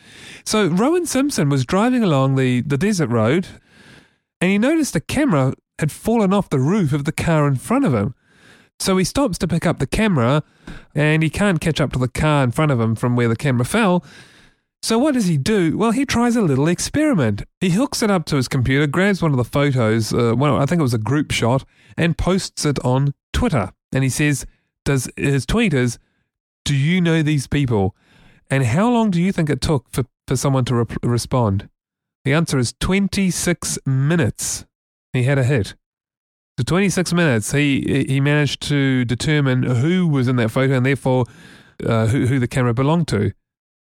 So, 0.43 0.67
Rowan 0.67 1.05
Simpson 1.05 1.49
was 1.49 1.65
driving 1.65 2.03
along 2.03 2.35
the, 2.35 2.61
the 2.61 2.77
desert 2.77 3.09
road 3.09 3.47
and 4.41 4.51
he 4.51 4.57
noticed 4.57 4.95
a 4.95 4.99
camera 4.99 5.53
had 5.79 5.91
fallen 5.91 6.33
off 6.33 6.49
the 6.49 6.59
roof 6.59 6.93
of 6.93 7.05
the 7.05 7.11
car 7.11 7.47
in 7.47 7.55
front 7.55 7.85
of 7.85 7.93
him. 7.93 8.15
So 8.79 8.97
he 8.97 9.03
stops 9.03 9.37
to 9.39 9.47
pick 9.47 9.65
up 9.65 9.79
the 9.79 9.87
camera 9.87 10.43
and 10.93 11.23
he 11.23 11.29
can't 11.29 11.61
catch 11.61 11.79
up 11.79 11.93
to 11.93 11.99
the 11.99 12.07
car 12.07 12.43
in 12.43 12.51
front 12.51 12.71
of 12.71 12.79
him 12.79 12.95
from 12.95 13.15
where 13.15 13.27
the 13.27 13.35
camera 13.35 13.65
fell. 13.65 14.03
So 14.81 14.99
what 14.99 15.13
does 15.15 15.25
he 15.25 15.37
do? 15.37 15.77
Well, 15.77 15.91
he 15.91 16.05
tries 16.05 16.35
a 16.35 16.41
little 16.41 16.67
experiment. 16.67 17.43
He 17.59 17.71
hooks 17.71 18.03
it 18.03 18.11
up 18.11 18.25
to 18.25 18.35
his 18.35 18.47
computer, 18.47 18.85
grabs 18.85 19.21
one 19.21 19.31
of 19.31 19.37
the 19.37 19.43
photos, 19.43 20.13
uh, 20.13 20.35
well, 20.37 20.57
I 20.57 20.65
think 20.65 20.79
it 20.79 20.83
was 20.83 20.93
a 20.93 20.99
group 20.99 21.31
shot, 21.31 21.65
and 21.97 22.17
posts 22.17 22.65
it 22.65 22.77
on 22.85 23.13
Twitter. 23.33 23.71
And 23.91 24.03
he 24.03 24.09
says, 24.09 24.45
"Does 24.83 25.09
his 25.17 25.45
tweet 25.45 25.73
is, 25.73 25.97
do 26.65 26.75
you 26.75 26.99
know 26.99 27.21
these 27.21 27.47
people? 27.47 27.95
And 28.49 28.63
how 28.65 28.91
long 28.91 29.11
do 29.11 29.21
you 29.21 29.31
think 29.31 29.49
it 29.49 29.61
took 29.61 29.89
for, 29.89 30.05
for 30.27 30.35
someone 30.35 30.65
to 30.65 30.75
re- 30.75 30.85
respond? 31.03 31.69
The 32.23 32.33
answer 32.33 32.57
is 32.57 32.73
26 32.79 33.79
minutes. 33.85 34.65
He 35.13 35.23
had 35.23 35.37
a 35.37 35.43
hit. 35.43 35.75
So 36.57 36.63
26 36.63 37.13
minutes, 37.13 37.51
he 37.51 38.05
he 38.07 38.21
managed 38.21 38.61
to 38.69 39.03
determine 39.05 39.63
who 39.63 40.07
was 40.07 40.27
in 40.27 40.37
that 40.37 40.49
photo 40.49 40.75
and 40.75 40.85
therefore 40.85 41.25
uh, 41.85 42.07
who, 42.07 42.27
who 42.27 42.39
the 42.39 42.47
camera 42.47 42.73
belonged 42.73 43.09
to. 43.09 43.33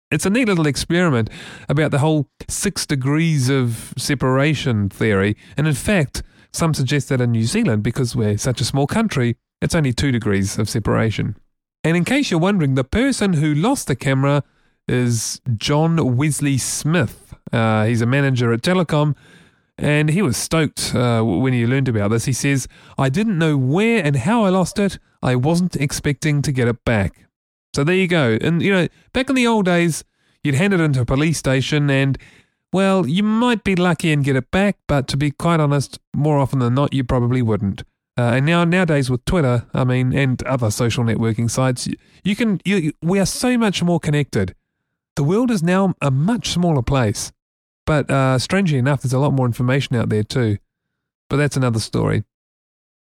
It's 0.09 0.25
a 0.25 0.29
neat 0.29 0.47
little 0.47 0.67
experiment 0.67 1.29
about 1.69 1.91
the 1.91 1.99
whole 1.99 2.27
six 2.47 2.85
degrees 2.85 3.49
of 3.49 3.93
separation 3.97 4.89
theory. 4.89 5.35
And 5.57 5.67
in 5.67 5.73
fact, 5.73 6.23
some 6.51 6.73
suggest 6.73 7.09
that 7.09 7.21
in 7.21 7.31
New 7.31 7.45
Zealand, 7.45 7.83
because 7.83 8.15
we're 8.15 8.37
such 8.37 8.61
a 8.61 8.65
small 8.65 8.85
country, 8.85 9.37
it's 9.61 9.73
only 9.73 9.91
two 9.91 10.11
degrees 10.11 10.59
of 10.59 10.69
separation. 10.69 11.35
And 11.83 11.97
in 11.97 12.05
case 12.05 12.29
you're 12.29 12.39
wondering, 12.39 12.75
the 12.75 12.83
person 12.83 13.33
who 13.33 13.53
lost 13.53 13.87
the 13.87 13.95
camera 13.95 14.43
is 14.87 15.41
John 15.57 16.15
Wesley 16.15 16.57
Smith. 16.57 17.33
Uh, 17.51 17.85
he's 17.85 18.01
a 18.01 18.05
manager 18.05 18.53
at 18.53 18.61
Telecom 18.61 19.15
and 19.77 20.09
he 20.09 20.21
was 20.21 20.37
stoked 20.37 20.93
uh, 20.95 21.21
when 21.21 21.53
he 21.53 21.65
learned 21.65 21.87
about 21.87 22.11
this. 22.11 22.25
He 22.25 22.33
says, 22.33 22.67
I 22.97 23.09
didn't 23.09 23.37
know 23.37 23.57
where 23.57 24.03
and 24.03 24.15
how 24.15 24.43
I 24.43 24.49
lost 24.49 24.77
it. 24.79 24.99
I 25.21 25.35
wasn't 25.35 25.75
expecting 25.75 26.41
to 26.43 26.51
get 26.51 26.67
it 26.67 26.83
back. 26.85 27.27
So 27.75 27.83
there 27.83 27.95
you 27.95 28.07
go. 28.07 28.37
And, 28.41 28.61
you 28.61 28.71
know, 28.71 28.87
back 29.13 29.29
in 29.29 29.35
the 29.35 29.47
old 29.47 29.65
days, 29.65 30.03
you'd 30.43 30.55
hand 30.55 30.73
it 30.73 30.79
into 30.79 31.01
a 31.01 31.05
police 31.05 31.39
station 31.39 31.89
and, 31.89 32.17
well, 32.71 33.07
you 33.07 33.23
might 33.23 33.63
be 33.63 33.75
lucky 33.75 34.11
and 34.11 34.23
get 34.23 34.35
it 34.35 34.51
back, 34.51 34.77
but 34.87 35.07
to 35.07 35.17
be 35.17 35.31
quite 35.31 35.59
honest, 35.59 35.99
more 36.13 36.37
often 36.37 36.59
than 36.59 36.75
not, 36.75 36.93
you 36.93 37.03
probably 37.03 37.41
wouldn't. 37.41 37.83
Uh, 38.15 38.33
and 38.35 38.45
now 38.45 38.63
nowadays 38.63 39.09
with 39.09 39.25
Twitter, 39.25 39.65
I 39.73 39.83
mean, 39.83 40.13
and 40.13 40.41
other 40.43 40.69
social 40.69 41.03
networking 41.03 41.49
sites, 41.49 41.87
you 42.23 42.35
can 42.35 42.61
you, 42.63 42.93
we 43.01 43.19
are 43.19 43.25
so 43.25 43.57
much 43.57 43.81
more 43.81 43.99
connected. 43.99 44.53
The 45.15 45.23
world 45.23 45.49
is 45.49 45.63
now 45.63 45.95
a 45.99 46.11
much 46.11 46.49
smaller 46.49 46.83
place. 46.83 47.31
But 47.85 48.09
uh, 48.09 48.39
strangely 48.39 48.77
enough, 48.77 49.01
there's 49.01 49.13
a 49.13 49.19
lot 49.19 49.33
more 49.33 49.45
information 49.45 49.95
out 49.95 50.09
there 50.09 50.23
too. 50.23 50.57
But 51.29 51.37
that's 51.37 51.57
another 51.57 51.79
story. 51.79 52.23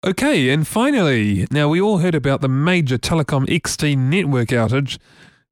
Okay, 0.04 0.50
and 0.50 0.66
finally, 0.66 1.46
now 1.50 1.68
we 1.68 1.80
all 1.80 1.98
heard 1.98 2.14
about 2.14 2.42
the 2.42 2.48
major 2.48 2.98
Telecom 2.98 3.46
XT 3.46 3.96
network 3.96 4.48
outage. 4.48 4.98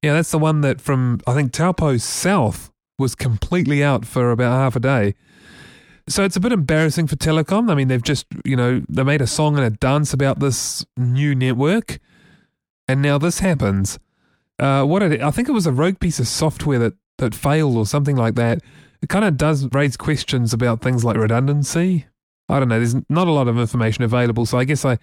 Yeah, 0.03 0.13
that's 0.13 0.31
the 0.31 0.37
one 0.37 0.61
that 0.61 0.79
from, 0.79 1.21
I 1.25 1.33
think, 1.33 1.51
Taupo 1.51 1.97
South 1.97 2.71
was 2.99 3.15
completely 3.15 3.83
out 3.83 4.05
for 4.05 4.29
about 4.31 4.51
half 4.51 4.75
a 4.75 4.79
day. 4.79 5.15
So 6.07 6.23
it's 6.23 6.35
a 6.35 6.39
bit 6.39 6.51
embarrassing 6.51 7.07
for 7.07 7.15
Telecom. 7.15 7.71
I 7.71 7.75
mean, 7.75 7.87
they've 7.87 8.03
just, 8.03 8.27
you 8.45 8.55
know, 8.55 8.83
they 8.87 9.03
made 9.03 9.21
a 9.21 9.27
song 9.27 9.57
and 9.57 9.65
a 9.65 9.71
dance 9.71 10.13
about 10.13 10.39
this 10.39 10.85
new 10.97 11.33
network, 11.33 11.99
and 12.87 13.01
now 13.01 13.17
this 13.17 13.39
happens. 13.39 13.97
Uh, 14.59 14.83
what 14.83 15.01
it, 15.01 15.21
I 15.21 15.31
think 15.31 15.49
it 15.49 15.53
was 15.53 15.65
a 15.65 15.71
rogue 15.71 15.99
piece 15.99 16.19
of 16.19 16.27
software 16.27 16.77
that, 16.77 16.93
that 17.17 17.33
failed 17.33 17.75
or 17.75 17.87
something 17.87 18.15
like 18.15 18.35
that 18.35 18.61
it 19.03 19.09
kind 19.09 19.25
of 19.25 19.35
does 19.35 19.67
raise 19.73 19.97
questions 19.97 20.53
about 20.53 20.81
things 20.81 21.03
like 21.03 21.17
redundancy. 21.17 22.07
I 22.47 22.59
don't 22.59 22.69
know. 22.69 22.79
There's 22.79 22.95
not 23.09 23.27
a 23.27 23.31
lot 23.31 23.49
of 23.49 23.59
information 23.59 24.05
available, 24.05 24.45
so 24.45 24.57
I 24.57 24.63
guess 24.63 24.85
I, 24.85 24.97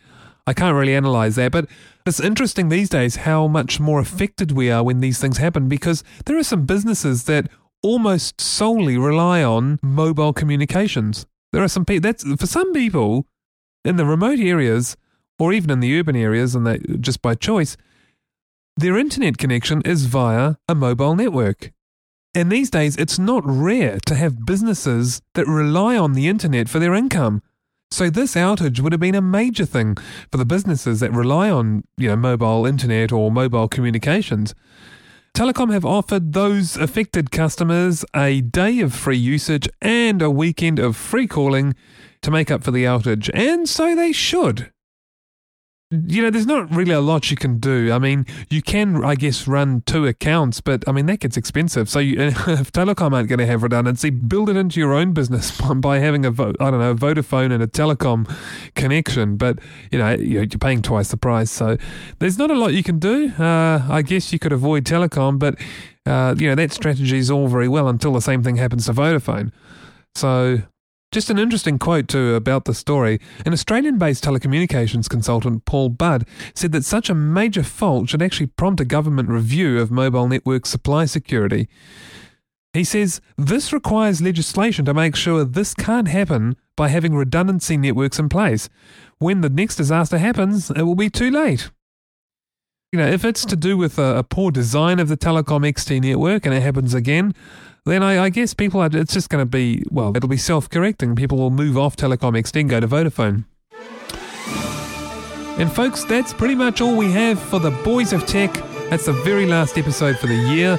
I 0.46 0.54
can't 0.54 0.74
really 0.74 0.94
analyze 0.94 1.36
that. 1.36 1.52
But 1.52 1.66
it's 2.06 2.18
interesting 2.18 2.70
these 2.70 2.88
days 2.88 3.16
how 3.16 3.46
much 3.46 3.78
more 3.78 4.00
affected 4.00 4.52
we 4.52 4.70
are 4.70 4.82
when 4.82 5.00
these 5.00 5.18
things 5.18 5.36
happen 5.36 5.68
because 5.68 6.02
there 6.24 6.38
are 6.38 6.42
some 6.42 6.64
businesses 6.64 7.24
that 7.24 7.48
almost 7.82 8.40
solely 8.40 8.96
rely 8.96 9.42
on 9.42 9.78
mobile 9.82 10.32
communications. 10.32 11.26
There 11.52 11.62
are 11.62 11.68
some 11.68 11.84
people 11.84 12.08
that's 12.08 12.24
for 12.24 12.46
some 12.46 12.72
people 12.72 13.26
in 13.84 13.96
the 13.96 14.06
remote 14.06 14.38
areas 14.38 14.96
or 15.38 15.52
even 15.52 15.70
in 15.70 15.80
the 15.80 15.98
urban 15.98 16.16
areas, 16.16 16.54
and 16.54 16.66
they 16.66 16.78
just 17.00 17.20
by 17.20 17.34
choice, 17.34 17.76
their 18.76 18.96
internet 18.96 19.36
connection 19.36 19.82
is 19.84 20.06
via 20.06 20.54
a 20.68 20.74
mobile 20.74 21.14
network. 21.14 21.72
And 22.34 22.50
these 22.50 22.70
days, 22.70 22.96
it's 22.96 23.18
not 23.18 23.42
rare 23.44 23.98
to 24.06 24.14
have 24.14 24.46
businesses 24.46 25.20
that 25.34 25.46
rely 25.46 25.96
on 25.96 26.12
the 26.12 26.28
internet 26.28 26.68
for 26.68 26.78
their 26.78 26.94
income. 26.94 27.42
So 27.90 28.08
this 28.08 28.36
outage 28.36 28.78
would 28.78 28.92
have 28.92 29.00
been 29.00 29.16
a 29.16 29.20
major 29.20 29.64
thing 29.64 29.96
for 30.30 30.38
the 30.38 30.44
businesses 30.44 31.00
that 31.00 31.10
rely 31.10 31.50
on, 31.50 31.82
you 31.96 32.08
know, 32.08 32.14
mobile 32.14 32.66
internet 32.66 33.10
or 33.10 33.32
mobile 33.32 33.66
communications. 33.66 34.54
Telecom 35.34 35.72
have 35.72 35.84
offered 35.84 36.32
those 36.32 36.76
affected 36.76 37.32
customers 37.32 38.04
a 38.14 38.40
day 38.40 38.78
of 38.80 38.94
free 38.94 39.16
usage 39.16 39.68
and 39.80 40.22
a 40.22 40.30
weekend 40.30 40.78
of 40.78 40.96
free 40.96 41.26
calling 41.26 41.74
to 42.22 42.30
make 42.30 42.50
up 42.50 42.62
for 42.62 42.70
the 42.70 42.84
outage, 42.84 43.30
and 43.32 43.68
so 43.68 43.96
they 43.96 44.12
should 44.12 44.70
you 45.90 46.22
know, 46.22 46.30
there's 46.30 46.46
not 46.46 46.72
really 46.72 46.92
a 46.92 47.00
lot 47.00 47.32
you 47.32 47.36
can 47.36 47.58
do. 47.58 47.92
I 47.92 47.98
mean, 47.98 48.24
you 48.48 48.62
can, 48.62 49.04
I 49.04 49.16
guess, 49.16 49.48
run 49.48 49.82
two 49.86 50.06
accounts, 50.06 50.60
but 50.60 50.84
I 50.88 50.92
mean, 50.92 51.06
that 51.06 51.18
gets 51.18 51.36
expensive. 51.36 51.88
So 51.88 51.98
you, 51.98 52.20
if 52.20 52.70
Telecom 52.70 53.12
aren't 53.12 53.28
going 53.28 53.40
to 53.40 53.46
have 53.46 53.64
redundancy, 53.64 54.10
build 54.10 54.48
it 54.48 54.56
into 54.56 54.78
your 54.78 54.94
own 54.94 55.12
business 55.12 55.60
by 55.76 55.98
having 55.98 56.24
a, 56.24 56.30
I 56.30 56.32
don't 56.70 56.78
know, 56.78 56.92
a 56.92 56.94
Vodafone 56.94 57.52
and 57.52 57.60
a 57.60 57.66
Telecom 57.66 58.32
connection. 58.76 59.36
But, 59.36 59.58
you 59.90 59.98
know, 59.98 60.14
you're 60.14 60.46
paying 60.46 60.80
twice 60.82 61.10
the 61.10 61.16
price. 61.16 61.50
So 61.50 61.76
there's 62.20 62.38
not 62.38 62.52
a 62.52 62.54
lot 62.54 62.72
you 62.72 62.84
can 62.84 63.00
do. 63.00 63.32
Uh, 63.36 63.84
I 63.90 64.02
guess 64.02 64.32
you 64.32 64.38
could 64.38 64.52
avoid 64.52 64.84
Telecom, 64.84 65.40
but, 65.40 65.56
uh, 66.06 66.36
you 66.38 66.48
know, 66.48 66.54
that 66.54 66.72
strategy 66.72 67.18
is 67.18 67.32
all 67.32 67.48
very 67.48 67.68
well 67.68 67.88
until 67.88 68.12
the 68.12 68.20
same 68.20 68.44
thing 68.44 68.56
happens 68.56 68.86
to 68.86 68.92
Vodafone. 68.92 69.50
So 70.14 70.62
just 71.12 71.30
an 71.30 71.38
interesting 71.38 71.78
quote, 71.78 72.08
too, 72.08 72.34
about 72.34 72.64
the 72.64 72.74
story. 72.74 73.20
An 73.44 73.52
Australian 73.52 73.98
based 73.98 74.24
telecommunications 74.24 75.08
consultant, 75.08 75.64
Paul 75.64 75.90
Budde, 75.90 76.26
said 76.54 76.72
that 76.72 76.84
such 76.84 77.10
a 77.10 77.14
major 77.14 77.62
fault 77.62 78.08
should 78.08 78.22
actually 78.22 78.46
prompt 78.46 78.80
a 78.80 78.84
government 78.84 79.28
review 79.28 79.80
of 79.80 79.90
mobile 79.90 80.28
network 80.28 80.66
supply 80.66 81.06
security. 81.06 81.68
He 82.72 82.84
says 82.84 83.20
this 83.36 83.72
requires 83.72 84.22
legislation 84.22 84.84
to 84.84 84.94
make 84.94 85.16
sure 85.16 85.44
this 85.44 85.74
can't 85.74 86.06
happen 86.06 86.56
by 86.76 86.88
having 86.88 87.14
redundancy 87.14 87.76
networks 87.76 88.20
in 88.20 88.28
place. 88.28 88.68
When 89.18 89.40
the 89.40 89.50
next 89.50 89.76
disaster 89.76 90.18
happens, 90.18 90.70
it 90.70 90.82
will 90.82 90.94
be 90.94 91.10
too 91.10 91.30
late. 91.30 91.70
You 92.92 92.98
know, 92.98 93.06
if 93.06 93.24
it's 93.24 93.44
to 93.44 93.56
do 93.56 93.76
with 93.76 93.98
a, 93.98 94.18
a 94.18 94.22
poor 94.22 94.50
design 94.50 94.98
of 94.98 95.08
the 95.08 95.16
Telecom 95.16 95.68
XT 95.68 96.00
network 96.00 96.46
and 96.46 96.54
it 96.54 96.62
happens 96.62 96.94
again, 96.94 97.34
then 97.90 98.02
I, 98.02 98.24
I 98.24 98.28
guess 98.28 98.54
people 98.54 98.80
are, 98.80 98.88
it's 98.92 99.12
just 99.12 99.28
going 99.30 99.42
to 99.42 99.46
be, 99.46 99.82
well, 99.90 100.16
it'll 100.16 100.28
be 100.28 100.36
self 100.36 100.70
correcting. 100.70 101.16
People 101.16 101.38
will 101.38 101.50
move 101.50 101.76
off 101.76 101.96
Telecom 101.96 102.38
XT 102.38 102.60
and 102.60 102.70
go 102.70 102.80
to 102.80 102.88
Vodafone. 102.88 103.44
And 105.58 105.70
folks, 105.70 106.04
that's 106.04 106.32
pretty 106.32 106.54
much 106.54 106.80
all 106.80 106.96
we 106.96 107.10
have 107.12 107.38
for 107.38 107.58
the 107.58 107.70
Boys 107.70 108.12
of 108.12 108.26
Tech. 108.26 108.52
That's 108.88 109.06
the 109.06 109.12
very 109.12 109.44
last 109.44 109.76
episode 109.76 110.18
for 110.18 110.26
the 110.26 110.34
year. 110.34 110.78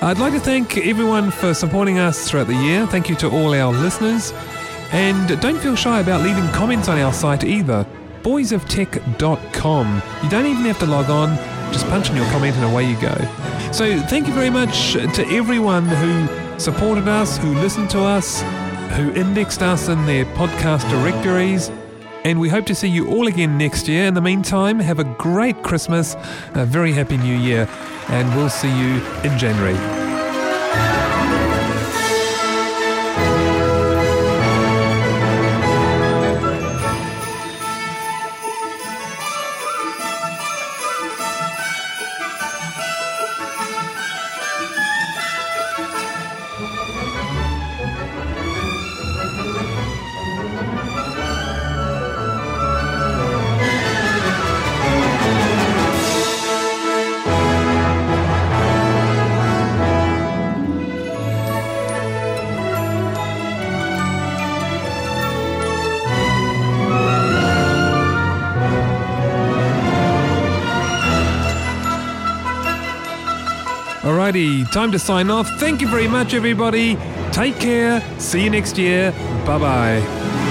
I'd 0.00 0.18
like 0.18 0.32
to 0.32 0.40
thank 0.40 0.78
everyone 0.78 1.30
for 1.30 1.52
supporting 1.52 1.98
us 1.98 2.28
throughout 2.28 2.46
the 2.46 2.54
year. 2.54 2.86
Thank 2.86 3.08
you 3.08 3.16
to 3.16 3.30
all 3.30 3.54
our 3.54 3.72
listeners. 3.72 4.32
And 4.90 5.40
don't 5.40 5.58
feel 5.58 5.76
shy 5.76 6.00
about 6.00 6.22
leaving 6.22 6.48
comments 6.50 6.88
on 6.88 6.98
our 6.98 7.12
site 7.12 7.44
either. 7.44 7.86
boysoftech.com. 8.22 10.02
You 10.22 10.30
don't 10.30 10.46
even 10.46 10.64
have 10.64 10.78
to 10.78 10.86
log 10.86 11.10
on, 11.10 11.36
just 11.72 11.86
punch 11.86 12.08
in 12.08 12.16
your 12.16 12.26
comment 12.26 12.54
and 12.56 12.64
away 12.64 12.88
you 12.88 13.00
go. 13.00 13.14
So, 13.72 13.98
thank 14.00 14.28
you 14.28 14.34
very 14.34 14.50
much 14.50 14.92
to 14.92 15.26
everyone 15.30 15.86
who 15.86 16.41
supported 16.62 17.08
us, 17.08 17.38
who 17.38 17.54
listened 17.54 17.90
to 17.90 18.00
us, 18.00 18.42
who 18.96 19.12
indexed 19.14 19.62
us 19.62 19.88
in 19.88 20.06
their 20.06 20.24
podcast 20.36 20.88
directories. 20.90 21.72
And 22.24 22.38
we 22.38 22.48
hope 22.48 22.66
to 22.66 22.74
see 22.74 22.86
you 22.86 23.08
all 23.08 23.26
again 23.26 23.58
next 23.58 23.88
year. 23.88 24.06
In 24.06 24.14
the 24.14 24.20
meantime, 24.20 24.78
have 24.78 25.00
a 25.00 25.04
great 25.04 25.60
Christmas, 25.64 26.14
a 26.54 26.64
very 26.64 26.92
happy 26.92 27.16
new 27.16 27.36
year, 27.36 27.68
and 28.08 28.28
we'll 28.36 28.48
see 28.48 28.68
you 28.68 29.02
in 29.24 29.36
January. 29.38 30.01
Alrighty, 74.02 74.68
time 74.72 74.90
to 74.90 74.98
sign 74.98 75.30
off. 75.30 75.48
Thank 75.60 75.80
you 75.80 75.86
very 75.86 76.08
much, 76.08 76.34
everybody. 76.34 76.96
Take 77.30 77.60
care. 77.60 78.02
See 78.18 78.42
you 78.42 78.50
next 78.50 78.76
year. 78.76 79.12
Bye 79.46 79.58
bye. 79.58 80.41